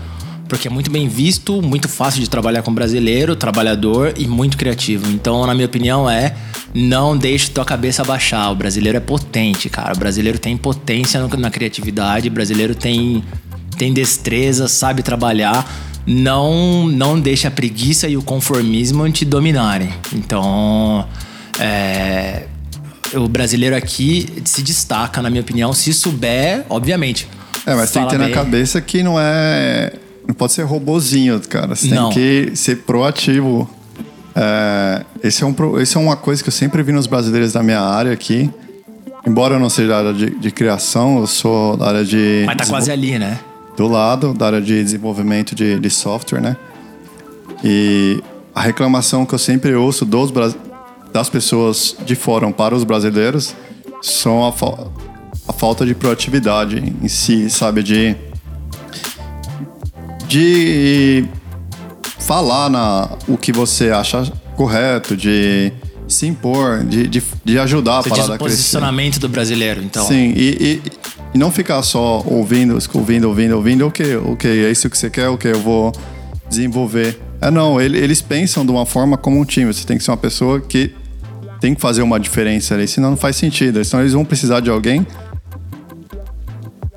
[0.47, 5.09] porque é muito bem visto, muito fácil de trabalhar com brasileiro, trabalhador e muito criativo.
[5.11, 6.35] Então, na minha opinião, é
[6.73, 8.51] não deixe tua cabeça baixar.
[8.51, 9.93] O brasileiro é potente, cara.
[9.93, 13.23] O brasileiro tem potência na criatividade, o brasileiro tem
[13.77, 15.69] tem destreza, sabe trabalhar.
[16.05, 19.89] Não não deixe a preguiça e o conformismo te dominarem.
[20.13, 21.05] Então,
[21.59, 22.43] é,
[23.13, 27.27] o brasileiro aqui se destaca, na minha opinião, se souber, obviamente.
[27.65, 28.33] É, mas tem que ter na bem.
[28.33, 29.91] cabeça que não é.
[30.27, 31.75] Não pode ser robozinho, cara.
[31.75, 32.09] Você Não.
[32.09, 33.69] tem que ser proativo.
[34.35, 37.63] É, esse, é um, esse é uma coisa que eu sempre vi nos brasileiros da
[37.63, 38.49] minha área aqui.
[39.25, 42.43] Embora eu não seja da área de, de criação, eu sou da área de.
[42.45, 43.39] Mas tá quase ali, né?
[43.75, 46.57] do lado da área de desenvolvimento de, de software, né?
[47.63, 48.21] E
[48.53, 50.31] a reclamação que eu sempre ouço dos,
[51.13, 53.53] das pessoas de fora para os brasileiros
[54.01, 54.87] são a, fa-
[55.47, 57.83] a falta de proatividade em si, sabe?
[57.83, 58.15] De,
[60.27, 61.25] de
[62.19, 65.71] falar na, o que você acha correto, de
[66.07, 68.55] se impor, de, de, de ajudar Você a diz parada o a crescer.
[68.57, 70.05] posicionamento do brasileiro, então.
[70.07, 70.91] Sim, e, e-
[71.33, 75.27] e não ficar só ouvindo, ouvindo, ouvindo, ouvindo, ok, ok, é isso que você quer,
[75.29, 75.91] ok, eu vou
[76.49, 77.19] desenvolver.
[77.41, 79.71] É não, ele- eles pensam de uma forma como um time.
[79.71, 80.91] Você tem que ser uma pessoa que
[81.59, 83.79] tem que fazer uma diferença ali, senão não faz sentido.
[83.81, 85.05] Então eles vão precisar de alguém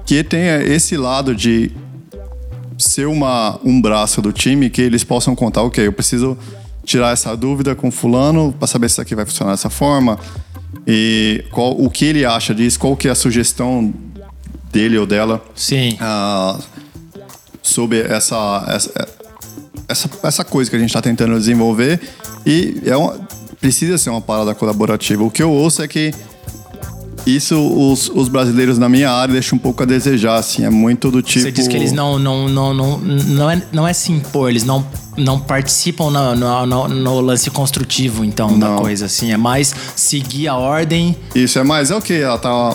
[0.06, 1.70] que tenha esse lado de
[2.80, 6.36] ser uma, um braço do time que eles possam contar, ok, eu preciso
[6.84, 10.18] tirar essa dúvida com fulano para saber se isso aqui vai funcionar dessa forma
[10.86, 13.92] e qual, o que ele acha disso, qual que é a sugestão
[14.72, 15.96] dele ou dela Sim.
[16.00, 16.58] ah,
[17.62, 19.08] sobre essa, essa,
[19.88, 22.00] essa, essa coisa que a gente está tentando desenvolver
[22.46, 23.18] e é uma,
[23.60, 25.22] precisa ser uma parada colaborativa.
[25.22, 26.12] O que eu ouço é que
[27.26, 31.10] isso os, os brasileiros na minha área deixam um pouco a desejar, assim, é muito
[31.10, 31.44] do tipo...
[31.44, 34.64] Você diz que eles não não não não não é, não é se impor, eles
[34.64, 34.84] não
[35.16, 38.76] não participam no, no, no- no lance construtivo, então, da Não.
[38.78, 39.32] coisa, assim.
[39.32, 41.14] É mais seguir a ordem.
[41.34, 42.14] Isso é mais, é o que?
[42.14, 42.74] Ela tá.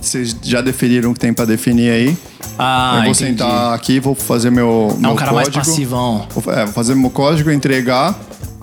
[0.00, 2.16] Vocês já definiram o que tem pra definir aí.
[2.58, 3.30] Ah, eu vou entendi.
[3.30, 5.64] sentar aqui, vou fazer meu, É meu um cara mais código.
[5.64, 6.26] passivão.
[6.34, 8.16] Vou, é, vou fazer meu código, entregar.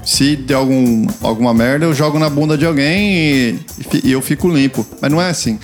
[0.04, 3.60] Se der algum, alguma merda, eu jogo na bunda de alguém e,
[4.04, 4.86] e eu fico limpo.
[5.00, 5.60] Mas não é assim.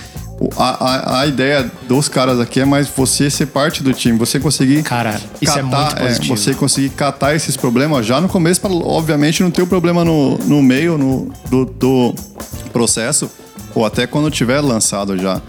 [0.56, 4.38] A, a, a ideia dos caras aqui é mais você ser parte do time, você
[4.38, 4.84] conseguir.
[4.84, 6.36] Cara, isso é muito positivo.
[6.36, 10.38] você conseguir catar esses problemas já no começo, para obviamente não ter o problema no,
[10.38, 12.14] no meio no, do, do
[12.72, 13.28] processo,
[13.74, 15.42] ou até quando tiver lançado já.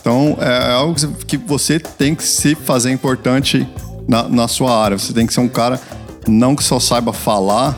[0.00, 3.66] Então é algo que você- que você tem que se fazer importante
[4.06, 4.96] na, na sua área.
[4.98, 5.80] Você tem que ser um cara
[6.28, 7.76] não que só saiba falar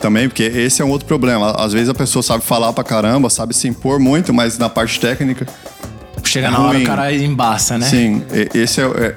[0.00, 1.52] também, porque esse é um outro problema.
[1.52, 4.98] Às vezes a pessoa sabe falar pra caramba, sabe se impor muito, mas na parte
[5.00, 5.46] técnica
[6.24, 7.86] Chega na hora o cara embaça, né?
[7.86, 8.22] Sim,
[8.54, 9.14] esse é, é-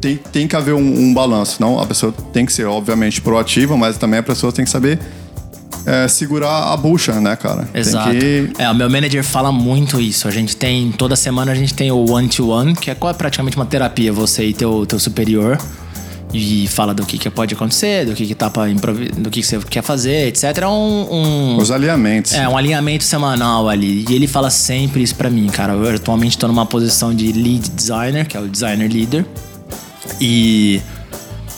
[0.00, 1.60] tem, tem que haver um, um balanço.
[1.60, 4.98] Não, a pessoa tem que ser, obviamente, proativa, mas também a pessoa tem que saber
[5.86, 7.68] é, segurar a bucha, né, cara?
[7.74, 8.10] Exato.
[8.10, 8.50] Que.
[8.58, 10.26] É, o meu manager fala muito isso.
[10.28, 13.66] A gente tem, toda semana a gente tem o one-to-one, que é quase praticamente uma
[13.66, 15.58] terapia, você e teu, teu superior.
[16.36, 19.46] E fala do que, que pode acontecer, do que, que tá pra do que, que
[19.46, 20.44] você quer fazer, etc.
[20.58, 21.06] É um,
[21.54, 22.32] um- Os alinhamentos.
[22.32, 24.04] é, um alinhamento semanal ali.
[24.08, 25.74] E ele fala sempre isso pra mim, cara.
[25.74, 29.24] Eu atualmente tô numa posição de lead designer, que é o designer leader.
[30.20, 30.80] E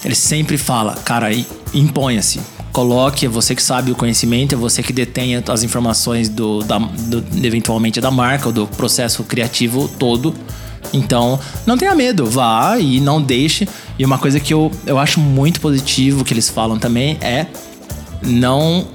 [0.05, 1.29] ele sempre fala, cara,
[1.75, 2.41] imponha-se.
[2.73, 6.79] Coloque, é você que sabe o conhecimento, é você que detém as informações do, da,
[6.79, 10.35] do- eventualmente da marca ou do processo criativo todo.
[10.93, 13.69] Então, não tenha medo, vá e não deixe.
[13.99, 17.47] E uma coisa que eu, eu acho muito positivo que eles falam também é
[18.23, 18.87] não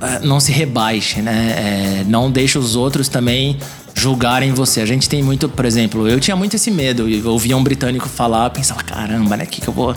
[0.00, 2.00] é, não se rebaixe, né?
[2.02, 3.56] É, não deixe os outros também
[3.94, 4.80] julgarem você.
[4.80, 7.08] A gente tem muito, por exemplo, eu tinha muito esse medo.
[7.08, 9.44] Eu ouvia um britânico falar, pensava, caramba, né?
[9.44, 9.94] Que que eu vou.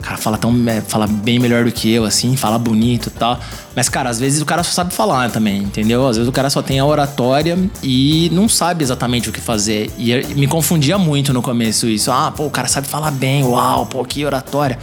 [0.00, 3.10] O cara fala tão é, fala bem melhor do que eu, assim, fala bonito e
[3.10, 3.38] tal.
[3.76, 6.08] Mas, cara, às vezes o cara só sabe falar também, entendeu?
[6.08, 9.92] Às vezes o cara só tem a oratória e não sabe exatamente o que fazer.
[9.98, 12.10] E me confundia muito no começo isso.
[12.10, 14.78] Ah, pô, o cara sabe falar bem, uau, pô, que oratória.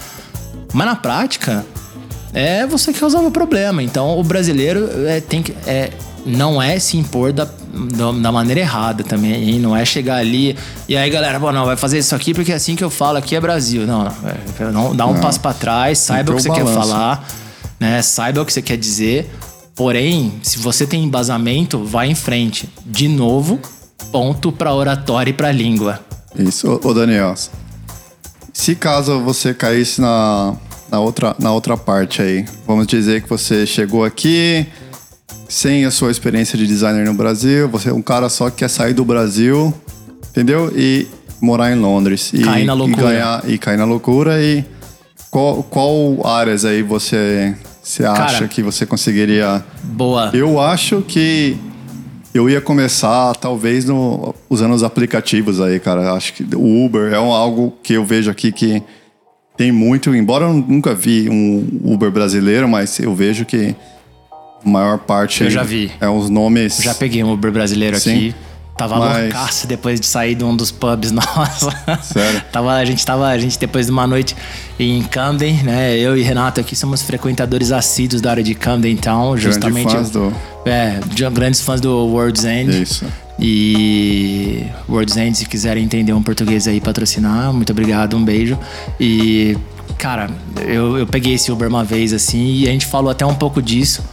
[0.71, 1.65] Mas na prática,
[2.31, 3.81] é você que resolve o problema.
[3.81, 5.89] Então, o brasileiro é, tem que, é,
[6.23, 7.47] não é se impor da,
[8.21, 9.49] da, maneira errada também.
[9.49, 9.59] hein?
[9.59, 12.55] Não é chegar ali e aí, galera, bom, não, vai fazer isso aqui porque é
[12.55, 13.85] assim que eu falo aqui é Brasil.
[13.85, 14.11] Não, não,
[14.67, 15.21] é, não dá um Não.
[15.21, 17.27] passo pra trás, saiba o que você quer falar,
[17.79, 18.01] né?
[18.01, 19.29] Saiba o que você quer dizer.
[19.75, 22.67] Porém, se você tem embasamento, vai em frente.
[22.85, 23.59] De novo,
[24.11, 25.99] ponto pra oratória e pra língua.
[26.35, 27.35] Isso, ô ô, Daniel.
[28.53, 30.55] Se caso você caísse na,
[30.89, 34.65] na, outra, na outra parte aí, vamos dizer que você chegou aqui
[35.47, 38.69] sem a sua experiência de designer no Brasil, você é um cara só que quer
[38.69, 39.73] sair do Brasil,
[40.29, 40.71] entendeu?
[40.75, 41.07] E
[41.41, 42.31] morar em Londres.
[42.33, 43.01] E, Cair na loucura.
[43.01, 44.41] E, ganhar, e cair na loucura.
[44.41, 44.65] E
[45.31, 48.47] qual, qual áreas aí você, você acha Cara.
[48.47, 50.31] que você conseguiria Boa.
[50.33, 51.57] eu acho que
[52.33, 56.13] eu ia começar, talvez, no, usando os aplicativos aí, cara.
[56.13, 58.83] Acho que o Uber é um, algo que eu vejo aqui que
[59.55, 63.75] tem muito, embora eu nunca vi um Uber brasileiro, mas eu vejo que
[64.65, 65.91] a maior parte Eu já vi.
[65.99, 66.77] é os nomes.
[66.81, 68.15] Já peguei um Uber brasileiro Sim.
[68.15, 68.35] aqui.
[68.77, 71.71] Tava Mas- loucaço depois de sair de um dos pubs nossa.
[72.03, 72.43] Sério?
[72.51, 74.35] tava, a gente tava, a gente depois de uma noite
[74.79, 75.97] em Camden, né?
[75.97, 79.91] Eu e Renato aqui somos frequentadores assíduos da área de Camden Town, justamente.
[79.91, 80.31] fãs do-
[80.63, 82.79] É, de- grandes fãs do World's End.
[82.83, 83.03] Isso.
[83.39, 88.59] E World's End, se quiserem entender um português aí, patrocinar, muito obrigado, um beijo.
[88.99, 89.57] E,
[89.97, 90.29] cara,
[90.67, 93.59] eu, eu peguei esse Uber uma vez assim e a gente falou até um pouco
[93.61, 94.03] disso.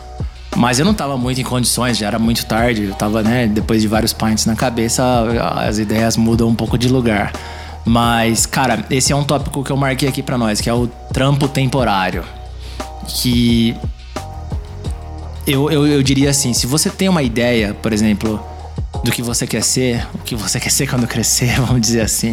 [0.57, 2.85] Mas eu não tava muito em condições, já era muito tarde.
[2.85, 5.03] Eu tava, né, depois de vários pints na cabeça,
[5.57, 7.33] as ideias mudam um pouco de lugar.
[7.85, 10.87] Mas, cara, esse é um tópico que eu marquei aqui pra nós, que é o
[11.12, 12.25] trampo temporário.
[13.07, 13.77] Que
[15.47, 18.43] eu, eu, eu diria assim, se você tem uma ideia, por exemplo,
[19.05, 22.33] do que você quer ser, o que você quer ser quando crescer, vamos dizer assim,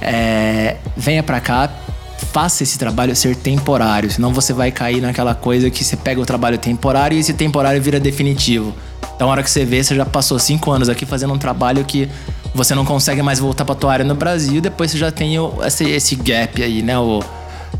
[0.00, 1.70] é, venha pra cá,
[2.18, 6.26] faça esse trabalho ser temporário, senão você vai cair naquela coisa que você pega o
[6.26, 8.74] trabalho temporário e esse temporário vira definitivo.
[9.14, 11.84] Então, a hora que você vê, você já passou cinco anos aqui fazendo um trabalho
[11.84, 12.08] que
[12.54, 15.84] você não consegue mais voltar pra tua área no Brasil, depois você já tem esse,
[15.84, 16.98] esse gap aí, né?
[16.98, 17.22] O,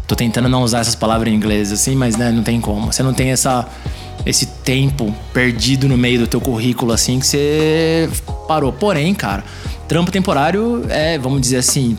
[0.08, 2.90] Tô tentando não usar essas palavras em inglês assim, mas né, não tem como.
[2.90, 3.68] Você não tem essa
[4.26, 8.08] esse tempo perdido no meio do teu currículo assim que você
[8.48, 8.72] parou.
[8.72, 9.44] Porém, cara,
[9.86, 11.96] trampo temporário é, vamos dizer assim,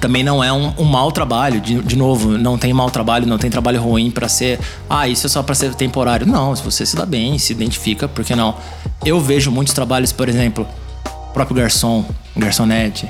[0.00, 1.60] também não é um, um mau trabalho.
[1.60, 4.58] De, de novo, não tem mau trabalho, não tem trabalho ruim pra ser.
[4.88, 6.26] Ah, isso é só pra ser temporário.
[6.26, 8.54] Não, se você se dá bem, se identifica, por que não?
[9.04, 10.66] Eu vejo muitos trabalhos, por exemplo,
[11.32, 12.04] próprio garçom,
[12.36, 13.08] garçonete.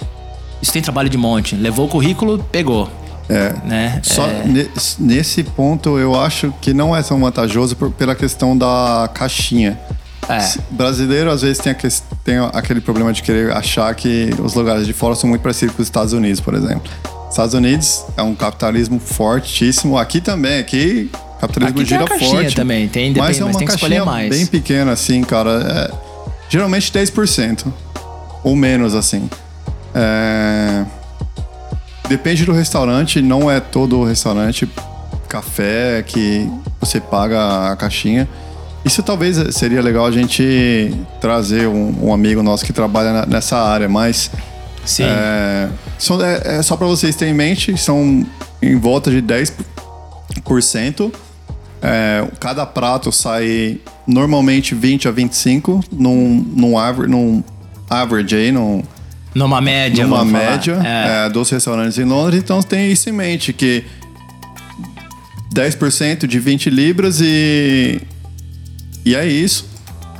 [0.60, 1.54] Isso tem trabalho de monte.
[1.54, 2.88] Levou o currículo, pegou.
[3.28, 3.52] É.
[3.64, 4.00] Né?
[4.02, 8.56] Só É, ne- nesse ponto eu acho que não é tão vantajoso por- pela questão
[8.56, 9.78] da caixinha.
[10.28, 10.58] É.
[10.70, 14.86] Brasileiro às vezes tem, a ques- tem aquele problema de querer achar que os lugares
[14.86, 16.90] de fora são muito parecidos com os Estados Unidos, por exemplo.
[17.30, 19.96] Estados Unidos é um capitalismo fortíssimo.
[19.98, 22.56] Aqui também, aqui capitalismo Aqui tem gira a caixinha forte.
[22.56, 24.30] também, tem, mas depende, é mas uma tem que escolher caixinha mais.
[24.30, 25.50] bem pequena assim, cara.
[25.50, 25.94] É,
[26.48, 27.66] geralmente 10%
[28.42, 29.28] ou menos assim.
[29.94, 30.84] É,
[32.08, 34.66] Depende do restaurante, não é todo restaurante
[35.28, 36.48] café que
[36.80, 38.26] você paga a caixinha.
[38.84, 43.88] Isso talvez seria legal a gente trazer um, um amigo nosso que trabalha nessa área,
[43.88, 44.30] mas
[44.84, 45.04] Sim.
[45.04, 48.26] é, só, é, é só para vocês terem em mente, são
[48.62, 51.12] em volta de 10%.
[51.80, 57.42] É, cada prato sai normalmente 20 a 25 num, num, aver, num
[57.88, 58.82] average aí, num,
[59.34, 61.26] Numa média, numa média É.
[61.26, 62.40] é, dos restaurantes em Londres.
[62.42, 63.84] Então tem isso em mente, que
[65.54, 68.00] 10% de 20 libras e.
[69.08, 69.64] E é isso.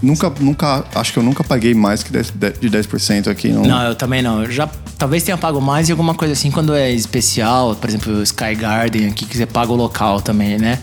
[0.02, 3.50] nunca, nunca, acho que eu nunca paguei mais que 10, de 10% aqui.
[3.50, 4.42] Não, Não, eu também não.
[4.42, 8.22] Eu já talvez tenha pago mais em alguma coisa assim quando é especial, por exemplo,
[8.22, 10.78] Sky Garden aqui que você paga o local também, né?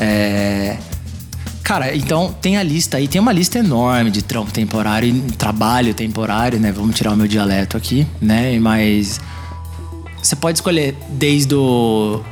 [0.00, 0.78] É...
[1.62, 5.92] Cara, então tem a lista aí, tem uma lista enorme de trampo temporário e trabalho
[5.92, 6.72] temporário, né?
[6.72, 8.58] Vamos tirar o meu dialeto aqui, né?
[8.58, 9.20] Mas
[10.22, 12.22] você pode escolher desde o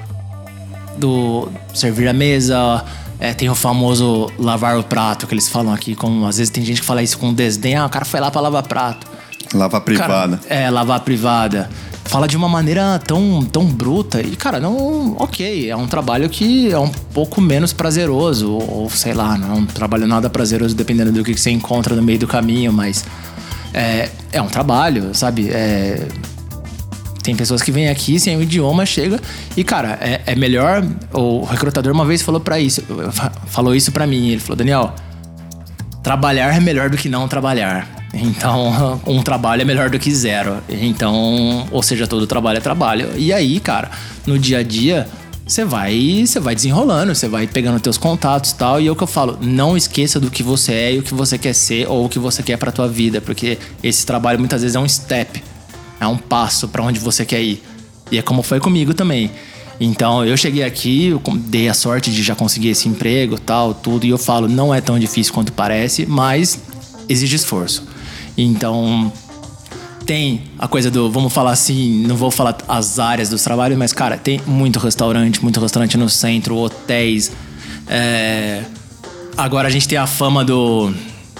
[0.96, 2.85] do servir a mesa,
[3.22, 6.64] é, tem o famoso lavar o prato que eles falam aqui, como às vezes tem
[6.64, 9.06] gente que fala isso com desdém, ah, o cara foi lá pra lavar prato.
[9.54, 10.38] Lava privada.
[10.38, 11.70] Cara, é, lavar privada.
[12.06, 14.20] Fala de uma maneira tão, tão bruta.
[14.20, 15.14] E, cara, não.
[15.18, 18.50] Ok, é um trabalho que é um pouco menos prazeroso.
[18.50, 22.02] Ou, sei lá, não é um trabalho nada prazeroso dependendo do que você encontra no
[22.02, 23.04] meio do caminho, mas.
[23.72, 25.48] É, é um trabalho, sabe?
[25.50, 26.08] É,
[27.22, 29.20] tem pessoas que vêm aqui sem o idioma, chega
[29.56, 30.85] e, cara, é, é melhor.
[31.12, 32.82] O recrutador uma vez falou para isso,
[33.46, 34.30] falou isso para mim.
[34.30, 34.94] Ele falou, Daniel,
[36.02, 37.88] trabalhar é melhor do que não trabalhar.
[38.14, 40.58] Então, um trabalho é melhor do que zero.
[40.68, 43.08] Então, ou seja, todo trabalho é trabalho.
[43.16, 43.90] E aí, cara,
[44.26, 45.08] no dia a dia,
[45.46, 48.80] você vai, você vai desenrolando, você vai pegando teus contatos e tal.
[48.80, 51.14] E é o que eu falo, não esqueça do que você é e o que
[51.14, 54.61] você quer ser ou o que você quer para tua vida, porque esse trabalho muitas
[54.62, 55.42] vezes é um step,
[56.02, 57.62] é um passo para onde você quer ir.
[58.10, 59.30] E é como foi comigo também.
[59.80, 64.04] Então, eu cheguei aqui, eu dei a sorte de já conseguir esse emprego, tal, tudo,
[64.04, 66.60] e eu falo, não é tão difícil quanto parece, mas
[67.08, 67.84] exige esforço.
[68.36, 69.12] Então,
[70.04, 73.92] tem a coisa do, vamos falar assim, não vou falar as áreas dos trabalhos, mas,
[73.92, 77.32] cara, tem muito restaurante, muito restaurante no centro, hotéis.
[77.88, 78.62] É...
[79.36, 80.92] Agora a gente tem a fama do,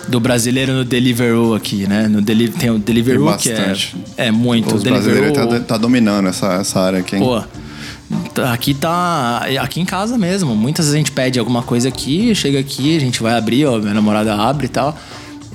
[0.09, 2.09] do brasileiro no Deliveroo aqui, né?
[2.09, 3.75] No deli tem o Deliveroo, que é,
[4.17, 4.75] é muito.
[4.75, 7.23] Os brasileiros tá, tá, dominando essa, essa área aqui, hein?
[7.23, 9.47] Pô, aqui tá.
[9.61, 10.55] Aqui em casa mesmo.
[10.55, 13.79] Muitas vezes a gente pede alguma coisa aqui, chega aqui, a gente vai abrir, ó,
[13.79, 14.97] minha namorada abre e tal.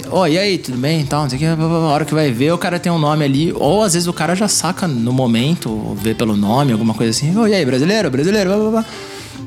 [0.09, 1.01] Ó, oh, e aí, tudo bem?
[1.01, 3.25] Então, não sei o que, a hora que vai ver, o cara tem um nome
[3.25, 7.09] ali, ou às vezes o cara já saca no momento, vê pelo nome, alguma coisa
[7.09, 7.35] assim.
[7.35, 8.85] Ô, oh, e aí, brasileiro, brasileiro, blá, blá, blá.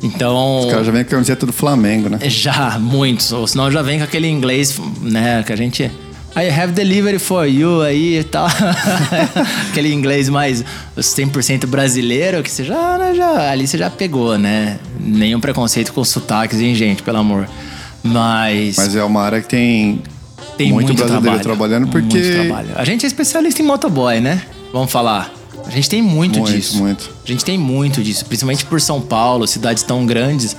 [0.02, 0.60] Então.
[0.60, 2.18] Os caras já vem com a camiseta do Flamengo, né?
[2.22, 3.32] Já, muitos.
[3.32, 5.90] Ou senão já vem com aquele inglês, né, que a gente.
[6.36, 8.46] I have delivery for you aí e tal.
[9.70, 10.64] aquele inglês mais
[10.96, 13.50] 100% brasileiro que você já, né, já.
[13.50, 14.78] Ali você já pegou, né?
[15.00, 17.48] Nenhum preconceito com sotaques, hein, gente, pelo amor.
[18.02, 18.76] Mas.
[18.76, 20.00] Mas é uma área que tem
[20.56, 22.18] tem muito, muito brasileiro trabalho, trabalhando porque.
[22.18, 22.68] Muito trabalho.
[22.74, 24.42] A gente é especialista em motoboy, né?
[24.72, 25.39] Vamos falar.
[25.66, 26.78] A gente tem muito, muito disso.
[26.78, 27.10] Muito.
[27.24, 30.56] A gente tem muito disso, principalmente por São Paulo, cidades tão grandes.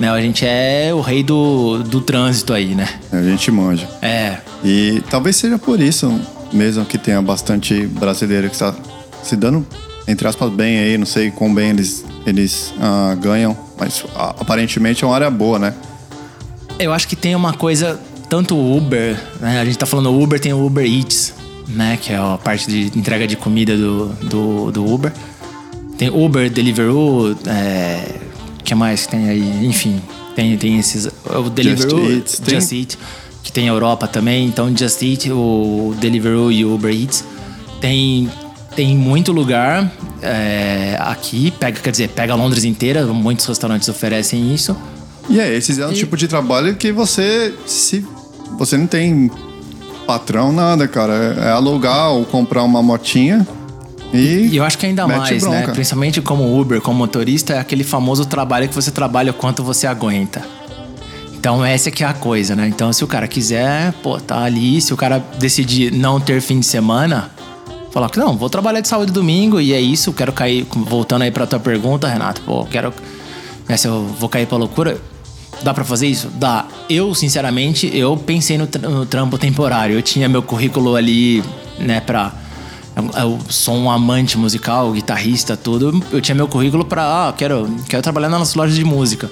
[0.00, 0.10] Né?
[0.10, 2.88] A gente é o rei do, do trânsito aí, né?
[3.12, 3.88] A gente manja.
[4.02, 4.38] É.
[4.64, 6.20] E talvez seja por isso
[6.52, 8.74] mesmo que tenha bastante brasileiro que está
[9.22, 9.66] se dando,
[10.06, 10.98] entre aspas, bem aí.
[10.98, 14.08] Não sei quão bem eles, eles uh, ganham, mas uh,
[14.40, 15.74] aparentemente é uma área boa, né?
[16.78, 19.60] Eu acho que tem uma coisa tanto o Uber, né?
[19.60, 21.34] A gente tá falando Uber, tem o Uber Eats,
[21.68, 21.98] né?
[22.00, 25.12] Que é a parte de entrega de comida do, do, do Uber.
[25.96, 28.18] Tem Uber, Deliveroo, é,
[28.64, 29.66] que mais que tem aí?
[29.66, 30.00] Enfim,
[30.34, 31.06] tem, tem esses...
[31.24, 32.72] O Deliveroo, Just Eat, Just.
[32.72, 32.98] Eat
[33.44, 34.46] que tem Europa também.
[34.46, 37.22] Então, Just Eat, o Deliveroo e o Uber Eats.
[37.80, 38.28] Tem,
[38.74, 44.74] tem muito lugar é, aqui, pega, quer dizer, pega Londres inteira, muitos restaurantes oferecem isso.
[45.28, 45.94] E é, esse é o e...
[45.94, 48.04] tipo de trabalho que você se
[48.58, 49.30] você não tem
[50.06, 51.36] patrão nada, cara.
[51.38, 53.46] É, é alugar ou comprar uma motinha
[54.14, 55.38] e, e eu acho que ainda mais, né?
[55.38, 55.66] bronca.
[55.66, 55.72] né?
[55.72, 59.88] Principalmente como Uber, como motorista, é aquele famoso trabalho que você trabalha o quanto você
[59.88, 60.40] aguenta.
[61.34, 62.68] Então essa é que é a coisa, né?
[62.68, 66.60] Então se o cara quiser, pô, tá ali, se o cara decidir não ter fim
[66.60, 67.30] de semana,
[67.90, 71.22] falar que não, vou trabalhar de sábado e domingo e é isso, quero cair, voltando
[71.22, 72.94] aí pra tua pergunta, Renato, pô, quero,
[73.68, 74.96] né, se eu vou cair pra loucura,
[75.62, 76.28] Dá para fazer isso?
[76.34, 76.66] Dá.
[76.88, 79.96] Eu, sinceramente, eu pensei no, no, trampo temporário.
[79.96, 81.42] Eu tinha meu currículo ali,
[81.78, 82.32] né, pra.
[82.96, 86.02] Eu, eu sou um amante musical, guitarrista, tudo.
[86.12, 87.28] Eu tinha meu currículo pra.
[87.28, 89.30] Ah, quero, quero trabalhar nas lojas de música.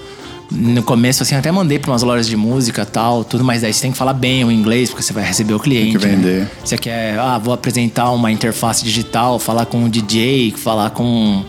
[0.50, 3.80] No começo, assim, até mandei pra umas lojas de música tal, tudo, mas daí você
[3.80, 5.98] tem que falar bem o inglês, porque você vai receber o cliente.
[5.98, 6.40] Tem que vender.
[6.40, 6.50] Né?
[6.62, 11.42] Você quer, ah, vou apresentar uma interface digital, falar com um DJ, falar com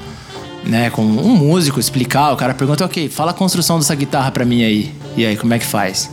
[0.65, 4.45] né, com um músico, explicar, o cara pergunta, ok, fala a construção dessa guitarra pra
[4.45, 4.93] mim aí.
[5.15, 6.09] E aí, como é que faz?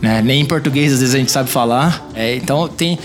[0.00, 0.20] Né?
[0.22, 2.06] Nem em português às vezes a gente sabe falar.
[2.14, 2.98] É, então tem,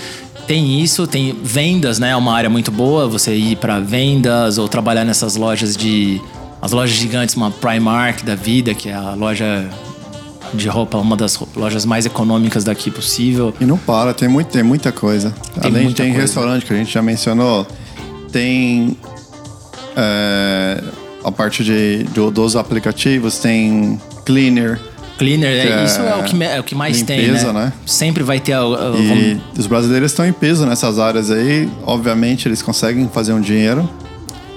[0.47, 2.09] tem isso, tem vendas, né?
[2.09, 6.21] É uma área muito boa, você ir para vendas ou trabalhar nessas lojas de.
[6.61, 9.69] As lojas gigantes, uma Primark da vida, que é a loja
[10.53, 13.53] de roupa, uma das lojas mais econômicas daqui possível.
[13.61, 15.33] E não para, tem, muito, tem muita coisa.
[15.61, 16.25] Tem Além muita tem coisa.
[16.25, 17.65] restaurante que a gente já mencionou,
[18.31, 18.97] tem
[19.95, 20.83] é,
[21.23, 24.79] a parte de, de, dos aplicativos, tem cleaner,
[25.17, 27.65] Cleaner, é, Que isso é, é o que, é o que mais tem, limpeza, né?
[27.65, 27.73] né?
[27.85, 28.53] Sempre vai ter...
[28.53, 28.61] a-
[28.97, 31.69] E os brasileiros estão em peso nessas áreas aí.
[31.85, 33.87] Obviamente, eles conseguem fazer um dinheiro.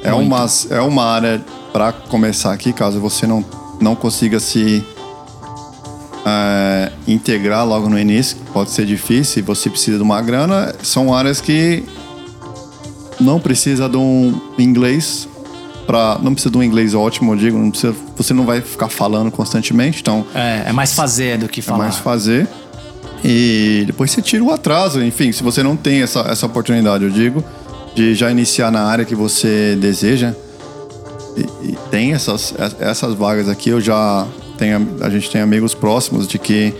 [0.04, 1.40] É uma, é uma área
[1.72, 3.44] para começar aqui, caso você não,
[3.80, 4.84] não consiga se
[6.24, 8.36] é, integrar logo no início.
[8.52, 10.72] Pode ser difícil você precisa de uma grana.
[10.82, 11.84] São áreas que
[13.22, 15.28] não precisa de um inglês
[15.86, 18.88] para não precisa de um inglês ótimo, eu digo, não precisa, você não vai ficar
[18.88, 21.78] falando constantemente, então é, é mais fazer do que é falar.
[21.78, 22.48] mais fazer.
[23.24, 25.02] E depois você tira o atraso.
[25.02, 27.44] Enfim, se você não tem essa, essa oportunidade, eu digo,
[27.94, 30.34] de já iniciar na área que você deseja.
[31.36, 34.26] E, e tem essas, essas vagas aqui, eu já
[34.58, 34.96] tenho.
[35.00, 36.74] A gente tem amigos próximos de que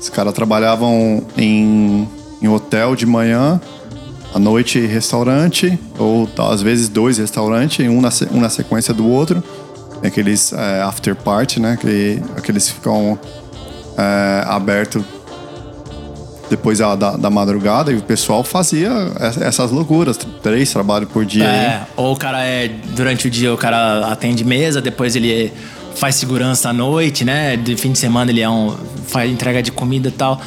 [0.00, 2.08] os caras trabalhavam em,
[2.40, 3.60] em hotel de manhã,
[4.36, 9.08] à noite restaurante, ou tá, às vezes dois restaurantes, um na, um na sequência do
[9.08, 9.42] outro.
[10.04, 11.78] Aqueles é, after party, né?
[11.80, 13.18] Que, aqueles que ficam
[13.96, 15.02] é, aberto
[16.48, 21.24] depois da, da, da madrugada e o pessoal fazia ess- essas loucuras, três trabalhos por
[21.24, 21.48] dia.
[21.48, 21.56] aí.
[21.56, 22.68] É, ou o cara é.
[22.94, 25.52] Durante o dia o cara atende mesa, depois ele
[25.96, 27.56] faz segurança à noite, né?
[27.56, 28.76] De fim de semana ele é um.
[29.06, 30.40] faz entrega de comida e tal.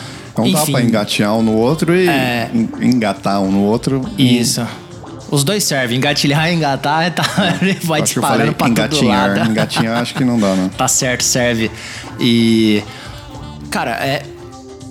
[0.45, 2.49] Então dá Enfim, pra engatear um no outro e É.
[2.53, 4.01] en- engatar um no outro.
[4.17, 4.65] Isso.
[5.31, 7.23] Os dois servem, engatilhar e engatar, tá,
[7.83, 9.37] vai Acho disparando pra todo engatinhar.
[9.37, 9.49] lado.
[9.51, 10.71] Engatinhar acho que não dá, né?
[10.77, 11.69] Tá certo, serve.
[12.19, 12.83] E.
[13.69, 14.23] Cara, é.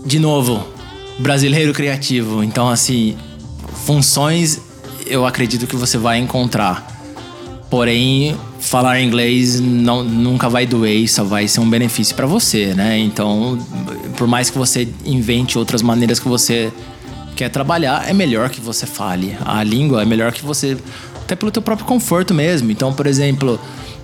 [0.07, 0.65] De novo,
[1.19, 2.43] brasileiro criativo.
[2.45, 3.17] Então, assim,
[3.85, 4.61] funções
[5.07, 6.87] eu acredito que você vai encontrar.
[7.69, 8.37] Porém,
[8.69, 12.99] falar inglês não, nunca vai doer só vai ser um benefício pra você, né?
[12.99, 13.59] Então,
[14.17, 16.73] por mais que você invente outras maneiras que você
[17.35, 19.37] quer trabalhar, é melhor que você fale.
[19.45, 20.77] A língua é melhor que você.
[21.23, 22.71] Até pelo teu próprio conforto mesmo.
[22.71, 23.61] Então, por exemplo,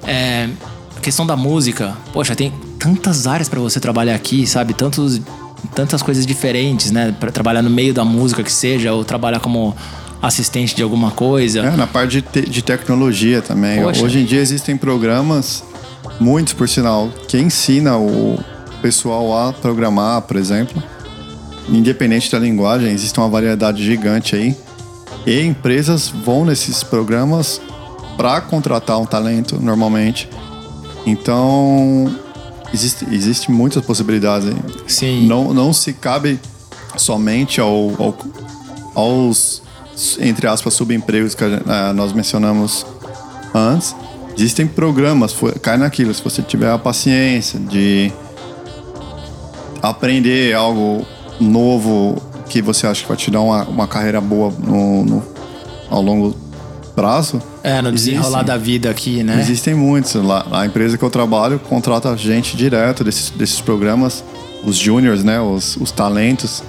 [0.06, 0.48] é,
[0.96, 1.96] a questão da música.
[2.12, 4.72] Poxa, tem tantas áreas pra você trabalhar aqui, sabe?
[4.72, 5.20] Tantos,
[5.74, 7.14] tantas coisas diferentes, né?
[7.18, 9.74] Pra trabalhar no meio da música que seja, ou trabalhar como
[10.26, 11.60] assistente de alguma coisa.
[11.60, 13.82] É, na parte de, te- de tecnologia também.
[13.82, 14.02] Poxa.
[14.04, 15.62] Hoje em dia existem programas,
[16.20, 18.38] muitos por sinal, que ensina o
[18.82, 20.82] pessoal a programar, por exemplo.
[21.68, 24.54] Independente da linguagem, existe uma variedade gigante aí.
[25.26, 27.60] E empresas vão nesses programas
[28.16, 30.28] para contratar um talento, normalmente.
[31.06, 32.14] Então,
[32.72, 34.56] existe, existe muitas possibilidades aí.
[34.86, 35.26] Sim.
[35.26, 36.38] Não, não se cabe
[36.96, 38.16] somente ao, ao-
[38.94, 39.62] aos,
[40.20, 42.84] entre aspas, subempregos que a nós mencionamos
[43.54, 43.94] antes.
[44.36, 48.12] Existem programas, cai naquilo, se você tiver a paciência de
[49.82, 51.06] aprender algo
[51.40, 55.22] novo que você acha que vai te dar uma, uma carreira boa no, no-
[55.90, 56.34] ao longo
[56.94, 57.40] prazo.
[57.62, 58.44] É, no desenrolar existem.
[58.44, 59.40] da vida aqui, né?
[59.40, 60.14] Existem muitos.
[60.14, 64.22] Lá, a empresa que eu trabalho contrata gente direto desses, desses programas,
[64.64, 65.40] os juniors, né?
[65.40, 66.62] Os, os talentos,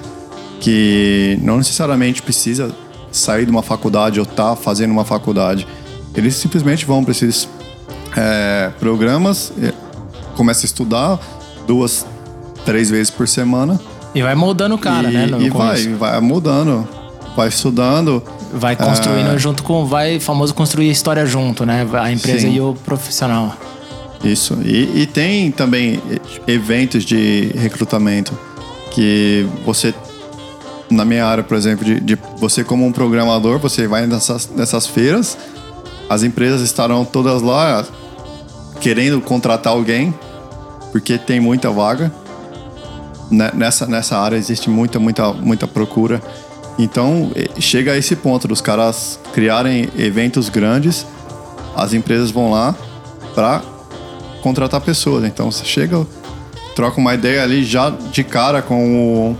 [0.59, 2.73] que não necessariamente precisa
[3.17, 5.67] sair de uma faculdade ou estar fazendo uma faculdade.
[6.13, 7.47] Eles simplesmente vão para esses
[8.15, 9.73] é, programas, é,
[10.35, 11.19] começam a estudar
[11.67, 12.05] duas,
[12.65, 13.79] três vezes por semana.
[14.13, 15.27] E vai moldando o cara, e, né?
[15.39, 15.95] e vai, começo.
[15.97, 16.87] vai mudando,
[17.35, 18.23] vai estudando.
[18.53, 19.37] Vai construindo É.
[19.37, 19.85] junto com.
[19.85, 21.85] Vai famoso construir história junto, né?
[21.93, 22.55] A empresa Sim.
[22.55, 23.57] e o profissional.
[24.23, 24.57] Isso.
[24.63, 26.01] E, e tem também
[26.47, 28.37] eventos de recrutamento
[28.91, 29.93] que você,
[30.95, 34.87] na minha área, por exemplo, de, de você como um programador, você vai nessas, nessas
[34.87, 35.37] feiras,
[36.09, 37.83] as empresas estarão todas lá
[38.79, 40.13] querendo contratar alguém,
[40.91, 42.11] porque tem muita vaga.
[43.31, 46.21] Ne- Nessa, nessa área existe muita, muita, muita procura.
[46.77, 51.05] Então, chega a esse ponto dos caras criarem eventos grandes,
[51.75, 52.75] as empresas vão lá
[53.33, 53.61] para
[54.43, 55.23] contratar pessoas.
[55.23, 56.05] Então, você chega,
[56.75, 59.37] troca uma ideia ali já de cara com o,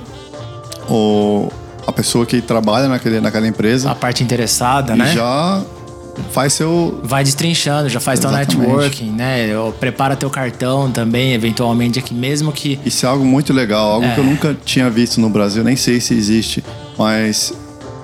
[0.90, 1.50] o-
[1.88, 5.14] a pessoa que trabalha naquele, naquela empresa A parte interessada, né?
[5.14, 5.62] já
[6.32, 7.00] faz seu.
[7.04, 8.58] Vai destrinchando, já faz teu Exatamente.
[8.58, 9.48] networking, né?
[9.80, 12.80] Prepara teu cartão também, eventualmente aqui mesmo que.
[12.86, 14.14] Isso é algo muito legal, algo É.
[14.14, 16.64] que eu nunca tinha visto no Brasil, nem sei se existe,
[16.98, 17.54] mas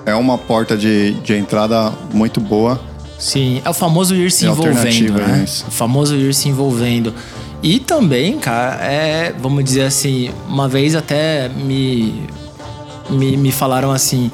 [0.06, 2.80] é uma porta de, de entrada muito boa.
[3.18, 5.44] Sim, é o famoso ir se É envolvendo, né?
[5.46, 5.68] é.
[5.68, 7.14] O famoso ir se envolvendo.
[7.62, 12.24] E também, cara, é, vamos dizer assim, uma vez até me,
[13.10, 14.30] me, me falaram assim,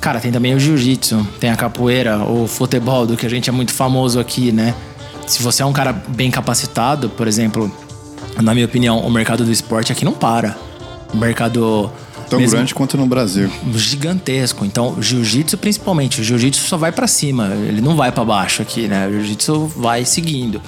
[0.00, 3.52] cara, tem também o jiu-jitsu, tem a capoeira, o futebol, do que a gente é
[3.52, 4.74] muito famoso aqui, né?
[5.26, 7.70] Se você é um cara bem capacitado, por exemplo,
[8.42, 10.56] na minha opinião, o mercado do esporte aqui não para.
[11.12, 11.90] O mercado
[12.28, 13.50] Tão mesmo- grande quanto no Brasil.
[13.74, 14.64] gigantesco.
[14.64, 18.62] Então, o jiu-jitsu principalmente, o jiu-jitsu só vai pra cima, ele não vai pra baixo
[18.62, 19.06] aqui, né?
[19.06, 20.60] O jiu-jitsu vai seguindo.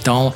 [0.00, 0.32] Então,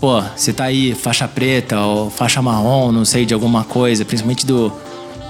[0.00, 4.44] pô, você tá aí, faixa preta ou faixa marrom, não sei, de alguma coisa, principalmente
[4.46, 4.70] do,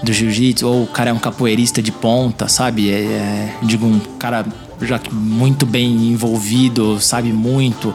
[0.03, 2.91] do jiu-jitsu, ou o cara é um capoeirista de ponta, sabe?
[2.91, 4.45] É, é, digo, um cara
[4.81, 7.95] já muito bem envolvido, sabe muito,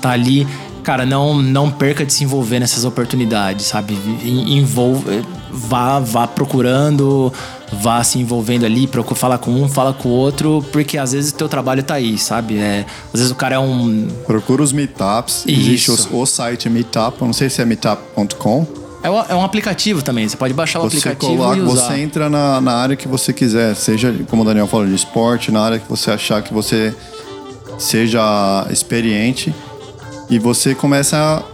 [0.00, 0.46] tá ali.
[0.82, 3.98] Cara, não, não perca de se envolver nessas oportunidades, sabe?
[4.24, 7.30] Envolve, vá, vá procurando,
[7.70, 11.30] vá se envolvendo ali, procura falar com um, fala com o outro, porque às vezes
[11.30, 12.56] o teu trabalho tá aí, sabe?
[12.56, 14.08] É, às vezes o cara é um.
[14.26, 15.44] Procura os meetups.
[15.46, 18.87] Existe o, o, site Meetup, não sei se é meetup.com.
[19.02, 21.86] É, é um aplicativo também, você pode baixar o você aplicativo coloca, e usar.
[21.86, 25.52] Você entra na, na área que você quiser, seja, como o Daniel falou, de esporte,
[25.52, 26.94] na área que você achar que você
[27.78, 29.54] seja experiente
[30.28, 31.44] e você começa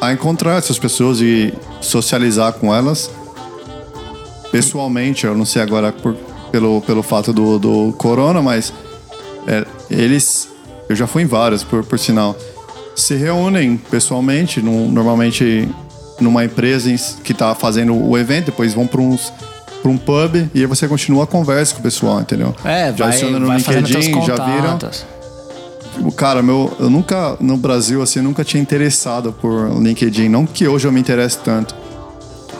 [0.00, 3.10] a, a encontrar essas pessoas e socializar com elas
[4.52, 5.26] pessoalmente.
[5.26, 6.14] Eu não sei agora por,
[6.50, 8.72] pelo, pelo fato do, do corona, mas
[9.46, 10.48] é, eles,
[10.88, 12.36] eu já fui em várias, por, por sinal,
[12.94, 15.68] se reúnem pessoalmente, num, normalmente
[16.20, 16.90] numa empresa
[17.22, 19.32] que está fazendo o evento, depois vão para uns
[19.80, 22.54] para um pub e aí você continua a conversa com o pessoal, entendeu?
[22.64, 24.78] É, já vai, adiciona no vai LinkedIn, já viram.
[26.16, 30.28] Cara, meu, eu nunca, no Brasil, assim, nunca tinha interessado por LinkedIn.
[30.28, 31.74] Não que hoje eu me interesse tanto,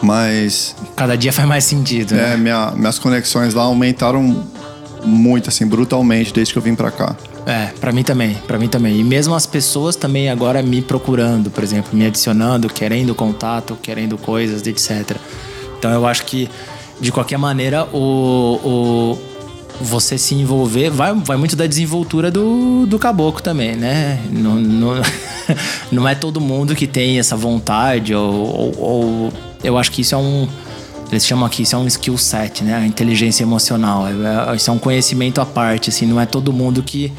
[0.02, 0.74] mas.
[0.96, 2.14] Cada dia faz mais sentido.
[2.14, 2.36] É, né?
[2.36, 4.44] minha, minhas conexões lá aumentaram
[5.04, 7.14] muito, assim, brutalmente desde que eu vim pra cá.
[7.46, 9.00] É, para mim também, para mim também.
[9.00, 14.18] E mesmo as pessoas também agora me procurando, por exemplo, me adicionando, querendo contato, querendo
[14.18, 15.16] coisas, etc.
[15.78, 16.48] Então eu acho que,
[17.00, 19.18] de qualquer maneira, o, o
[19.80, 24.20] você se envolver vai, vai muito da desenvoltura do, do caboclo também, né?
[24.30, 24.92] Não, não,
[25.90, 29.32] não é todo mundo que tem essa vontade, ou, ou, ou,
[29.64, 30.46] eu acho que isso é um.
[31.10, 32.76] Eles chamam aqui, isso é um skill set, né?
[32.76, 34.06] A inteligência emocional.
[34.06, 37.12] É, é, isso é um conhecimento à parte, assim, não é todo mundo que,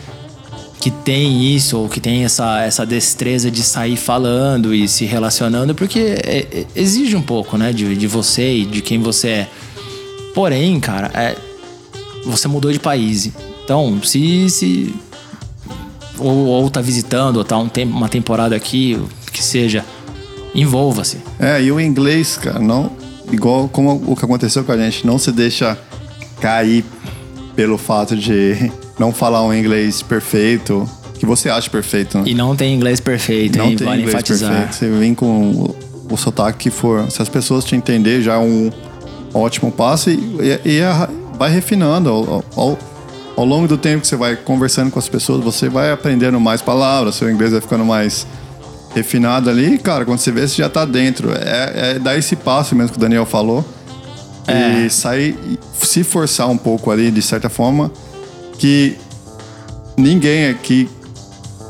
[0.80, 5.76] que tem isso, ou que tem essa, essa destreza de sair falando e se relacionando,
[5.76, 7.74] porque é, é, exige um pouco, né?
[7.74, 9.50] De, de você e de quem você é.
[10.34, 11.36] Porém, cara, é,
[12.26, 13.30] você mudou de país.
[13.64, 14.50] Então, se.
[14.50, 14.96] se
[16.18, 18.98] ou, ou tá visitando, ou tá um tempo, uma temporada aqui,
[19.34, 19.84] que seja,
[20.54, 21.18] envolva-se.
[21.40, 23.01] É, e o inglês, cara, não.
[23.32, 25.78] Igual como o que aconteceu com a gente, não se deixa
[26.40, 26.84] cair
[27.56, 32.18] pelo fato de não falar um inglês perfeito, que você acha perfeito.
[32.18, 32.24] Né?
[32.28, 33.76] E não tem inglês perfeito, não hein?
[33.76, 34.50] tem vale inglês enfatizar.
[34.50, 34.76] perfeito.
[34.76, 35.76] Você vem com o,
[36.14, 37.10] o sotaque que for.
[37.12, 38.72] Se as pessoas te entender, já é um
[39.34, 40.92] ótimo passo e, e, e é,
[41.38, 42.10] vai refinando.
[42.10, 42.80] Ao, ao,
[43.38, 46.62] ao, longo do tempo que você vai conversando com as pessoas, você vai aprendendo mais
[46.62, 48.26] palavras, seu inglês vai ficando mais
[48.94, 49.78] refinado ali.
[49.78, 51.32] Cara, quando você vê, você já tá dentro.
[51.34, 53.66] É, é dar esse passo mesmo que o Daniel falou.
[54.48, 54.86] É.
[54.86, 55.38] E sair,
[55.74, 57.92] se forçar um pouco ali, de certa forma,
[58.58, 58.98] que
[59.98, 60.90] ninguém aqui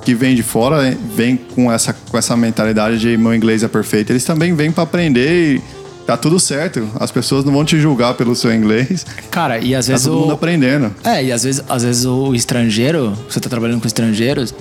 [0.03, 4.11] que vem de fora vem com essa, com essa mentalidade de meu inglês é perfeito.
[4.11, 5.61] Eles também vêm para aprender e
[6.07, 6.89] tá tudo certo.
[6.99, 9.05] As pessoas não vão te julgar pelo seu inglês.
[9.29, 10.21] Cara, e às Tá vezes todo o.
[10.21, 10.91] mundo aprendendo.
[11.03, 14.55] É, e às vezes, às vezes o estrangeiro, você tá trabalhando com estrangeiros,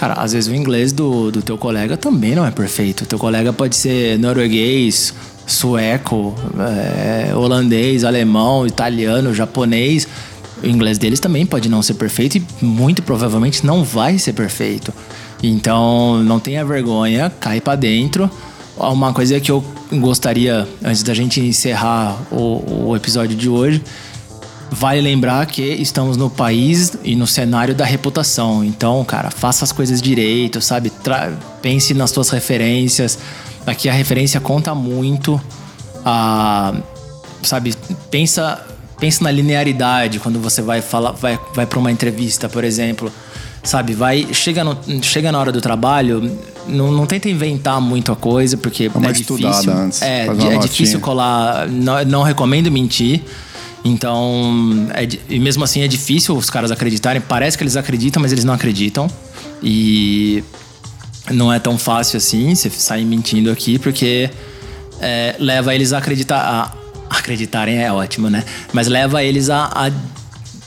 [0.00, 3.04] cara, às vezes o inglês do, do teu colega também não é perfeito.
[3.04, 5.12] Teu colega pode ser norueguês,
[5.46, 10.08] sueco, é, holandês, alemão, italiano, japonês.
[10.62, 14.90] O inglês deles também pode não ser perfeito e muito provavelmente não vai ser perfeito.
[15.42, 18.30] Então, não tenha vergonha, cai pra dentro.
[18.78, 23.82] Uma coisa que eu gostaria, antes da gente encerrar o, o episódio de hoje,
[24.72, 28.64] Vale lembrar que estamos no país e no cenário da reputação.
[28.64, 30.90] Então, cara, faça as coisas direito, sabe?
[30.90, 33.18] Tra pense nas suas referências.
[33.66, 35.40] Aqui a referência conta muito.
[36.04, 36.72] Ah,
[37.42, 37.74] sabe?
[38.10, 38.64] Pensa,
[38.98, 43.12] pensa na linearidade quando você vai falar, vai, vai para uma entrevista, por exemplo.
[43.62, 43.92] Sabe?
[43.92, 48.56] Vai, chega, no, chega na hora do trabalho, não, não tenta inventar muito a coisa,
[48.56, 49.72] porque é difícil.
[49.72, 51.68] antes, é, uma é difícil colar.
[51.68, 53.22] Não, não recomendo mentir.
[53.84, 57.20] Então, é e mesmo assim é difícil os caras acreditarem.
[57.20, 59.08] Parece que eles acreditam, mas eles não acreditam.
[59.62, 60.44] E
[61.30, 64.30] não é tão fácil assim você sair mentindo aqui, porque
[65.00, 66.40] é, leva eles a acreditar.
[66.40, 68.44] A, acreditarem é ótimo, né?
[68.72, 69.90] Mas leva eles a, a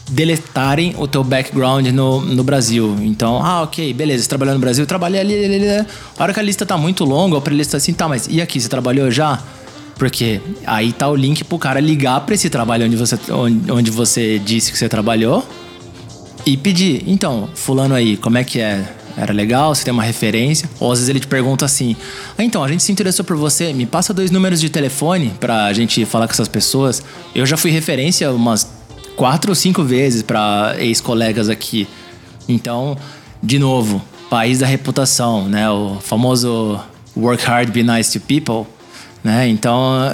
[0.09, 2.97] deletarem o teu background no, no Brasil.
[3.01, 5.88] Então, ah, ok, beleza, você trabalhou no Brasil, trabalhei ali, ali, ali, ali.
[6.18, 8.41] A hora que a lista tá muito longa, ou pra lista assim, tá, mas e
[8.41, 9.41] aqui, você trabalhou já?
[9.96, 13.18] Porque aí tá o link pro cara ligar pra esse trabalho onde você,
[13.70, 15.48] onde, você disse que você trabalhou
[16.46, 17.04] e pedir.
[17.08, 18.84] Então, fulano aí, como é que é?
[19.16, 19.74] Era legal?
[19.74, 20.68] Você tem uma referência?
[20.80, 21.96] Ou às vezes ele te pergunta assim:
[22.38, 25.72] ah, então, a gente se interessou por você, me passa dois números de telefone pra
[25.74, 27.04] gente falar com essas pessoas.
[27.36, 28.68] Eu já fui referência umas
[29.16, 31.88] quatro ou cinco vezes pra ex-colegas aqui.
[32.50, 32.98] Então,
[33.41, 35.70] de novo, país da reputação, né?
[35.70, 36.80] O famoso
[37.16, 38.66] work hard, be nice to people.
[39.24, 39.47] Né?
[39.47, 39.93] Então.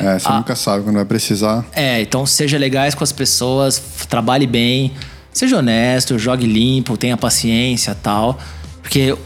[0.00, 1.64] É, você a, nunca sabe quando vai precisar.
[1.72, 4.92] É, então seja legais com as pessoas, trabalhe bem,
[5.32, 8.38] seja honesto, jogue limpo, tenha paciência tal.
[8.82, 9.16] Porque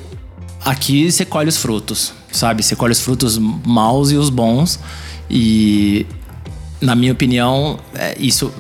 [0.65, 2.63] aqui você colhe os frutos, sabe?
[2.63, 4.79] Você colhe os frutos maus e os bons.
[5.31, 6.07] E,
[6.81, 8.53] na minha opinião, é, isso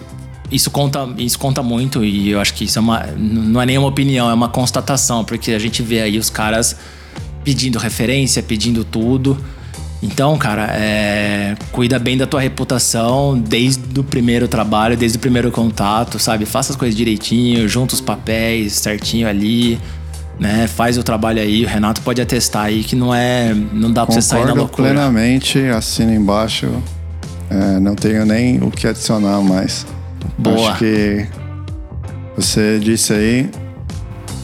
[0.50, 3.88] isso conta, isso conta muito e eu acho que isso é uma, não é nenhuma
[3.88, 6.76] opinião, é uma constatação, porque a gente vê aí os caras
[7.42, 9.36] pedindo referência, pedindo tudo.
[10.04, 15.50] Então, cara, é, cuida bem da tua reputação desde o primeiro trabalho, desde o primeiro
[15.50, 16.44] contato, sabe?
[16.44, 19.80] Faça as coisas direitinho, junta os papéis certinho ali,
[20.38, 20.66] né?
[20.66, 21.64] Faz o trabalho aí.
[21.64, 24.90] O Renato pode atestar aí que não é, não dá para você sair na loucura.
[24.90, 26.68] plenamente, assina embaixo.
[27.48, 29.86] É, não tenho nem o que adicionar mais.
[30.36, 30.70] Boa.
[30.70, 31.26] Acho que
[32.36, 33.50] você disse aí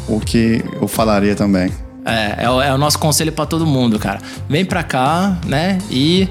[0.09, 1.71] o que eu falaria também.
[2.05, 4.21] É, é o, é o nosso conselho para todo mundo, cara.
[4.49, 5.79] Vem pra cá, né?
[5.91, 6.29] E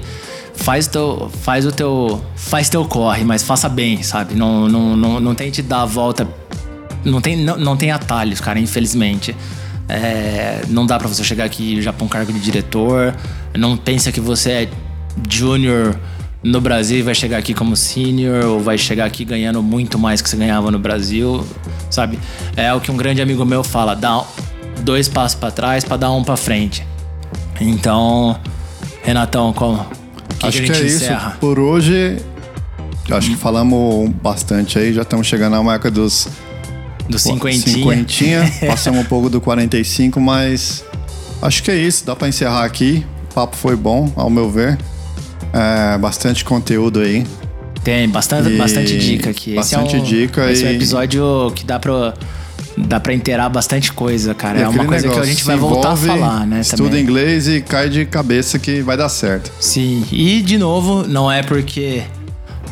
[0.54, 2.20] faz, teu, faz o teu.
[2.34, 4.34] Faz teu corre, mas faça bem, sabe?
[4.34, 6.28] Não, não, não, não tente dar a volta.
[7.04, 9.34] Não tem, não, não tem atalhos, cara, infelizmente.
[9.88, 13.14] É, não dá para você chegar aqui já pra um cargo de diretor.
[13.56, 14.68] Não pensa que você é
[15.28, 15.98] júnior
[16.42, 20.22] no Brasil e vai chegar aqui como senior ou vai chegar aqui ganhando muito mais
[20.22, 21.44] que você ganhava no Brasil,
[21.90, 22.18] sabe?
[22.56, 24.24] É o que um grande amigo meu fala, dá
[24.80, 26.86] dois passos para trás para dar um para frente.
[27.60, 28.38] Então,
[29.02, 29.86] Renatão, como
[30.38, 31.28] que acho que, que é encerra?
[31.30, 32.18] isso por hoje.
[33.10, 36.28] Acho que falamos bastante aí, já estamos chegando à marca dos
[37.08, 37.76] dos cinquentinha.
[37.76, 38.52] cinquentinha.
[38.66, 40.84] Passamos um pouco do 45, mas
[41.42, 43.04] acho que é isso, dá para encerrar aqui.
[43.30, 44.78] O papo foi bom, ao meu ver.
[45.52, 47.26] É, bastante conteúdo aí.
[47.82, 49.54] Tem, bastante, bastante dica aqui.
[49.54, 50.50] Bastante esse é um, dica.
[50.50, 50.66] Esse e...
[50.66, 52.14] é um episódio que dá pra,
[52.76, 54.60] dá pra inteirar bastante coisa, cara.
[54.60, 56.60] é uma coisa negócio, que a gente vai voltar envolve, a falar, né?
[56.60, 57.02] Estuda também.
[57.02, 59.50] inglês e cai de cabeça que vai dar certo.
[59.60, 62.02] Sim, e de novo, não é porque.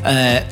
[0.05, 0.45] É,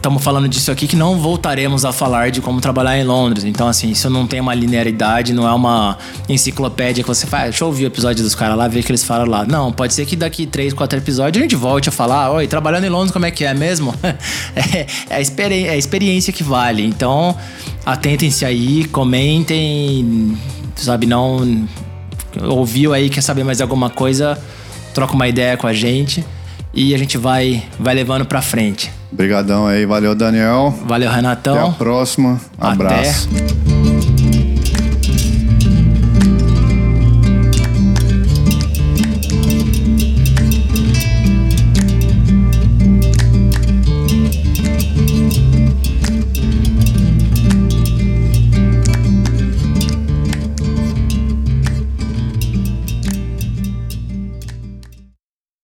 [0.00, 3.44] estamos falando disso aqui que não voltaremos a falar de como trabalhar em Londres.
[3.44, 7.50] Então, assim, isso não tem uma linearidade, não é uma enciclopédia que você faz.
[7.50, 9.44] Deixa eu ouvir o episódio dos caras lá, ver o que eles falam lá.
[9.44, 12.84] Não, pode ser que daqui três, quatro episódios a gente volte a falar: oi, trabalhando
[12.84, 13.94] em Londres, como é que é mesmo?
[14.56, 16.82] é, é, a experi é a experiência que vale.
[16.82, 17.36] Então,
[17.84, 20.34] atentem-se aí, comentem,
[20.76, 21.66] sabe, não.
[22.48, 24.38] Ouviu aí, quer saber mais alguma coisa?
[24.94, 26.24] Troca uma ideia com a gente
[26.72, 28.99] e a gente vai, vai levando pra frente.
[29.12, 30.74] Obrigadão aí, valeu Daniel.
[30.86, 31.54] Valeu Renatão.
[31.58, 32.40] Até a próxima.
[32.58, 33.28] Abraço.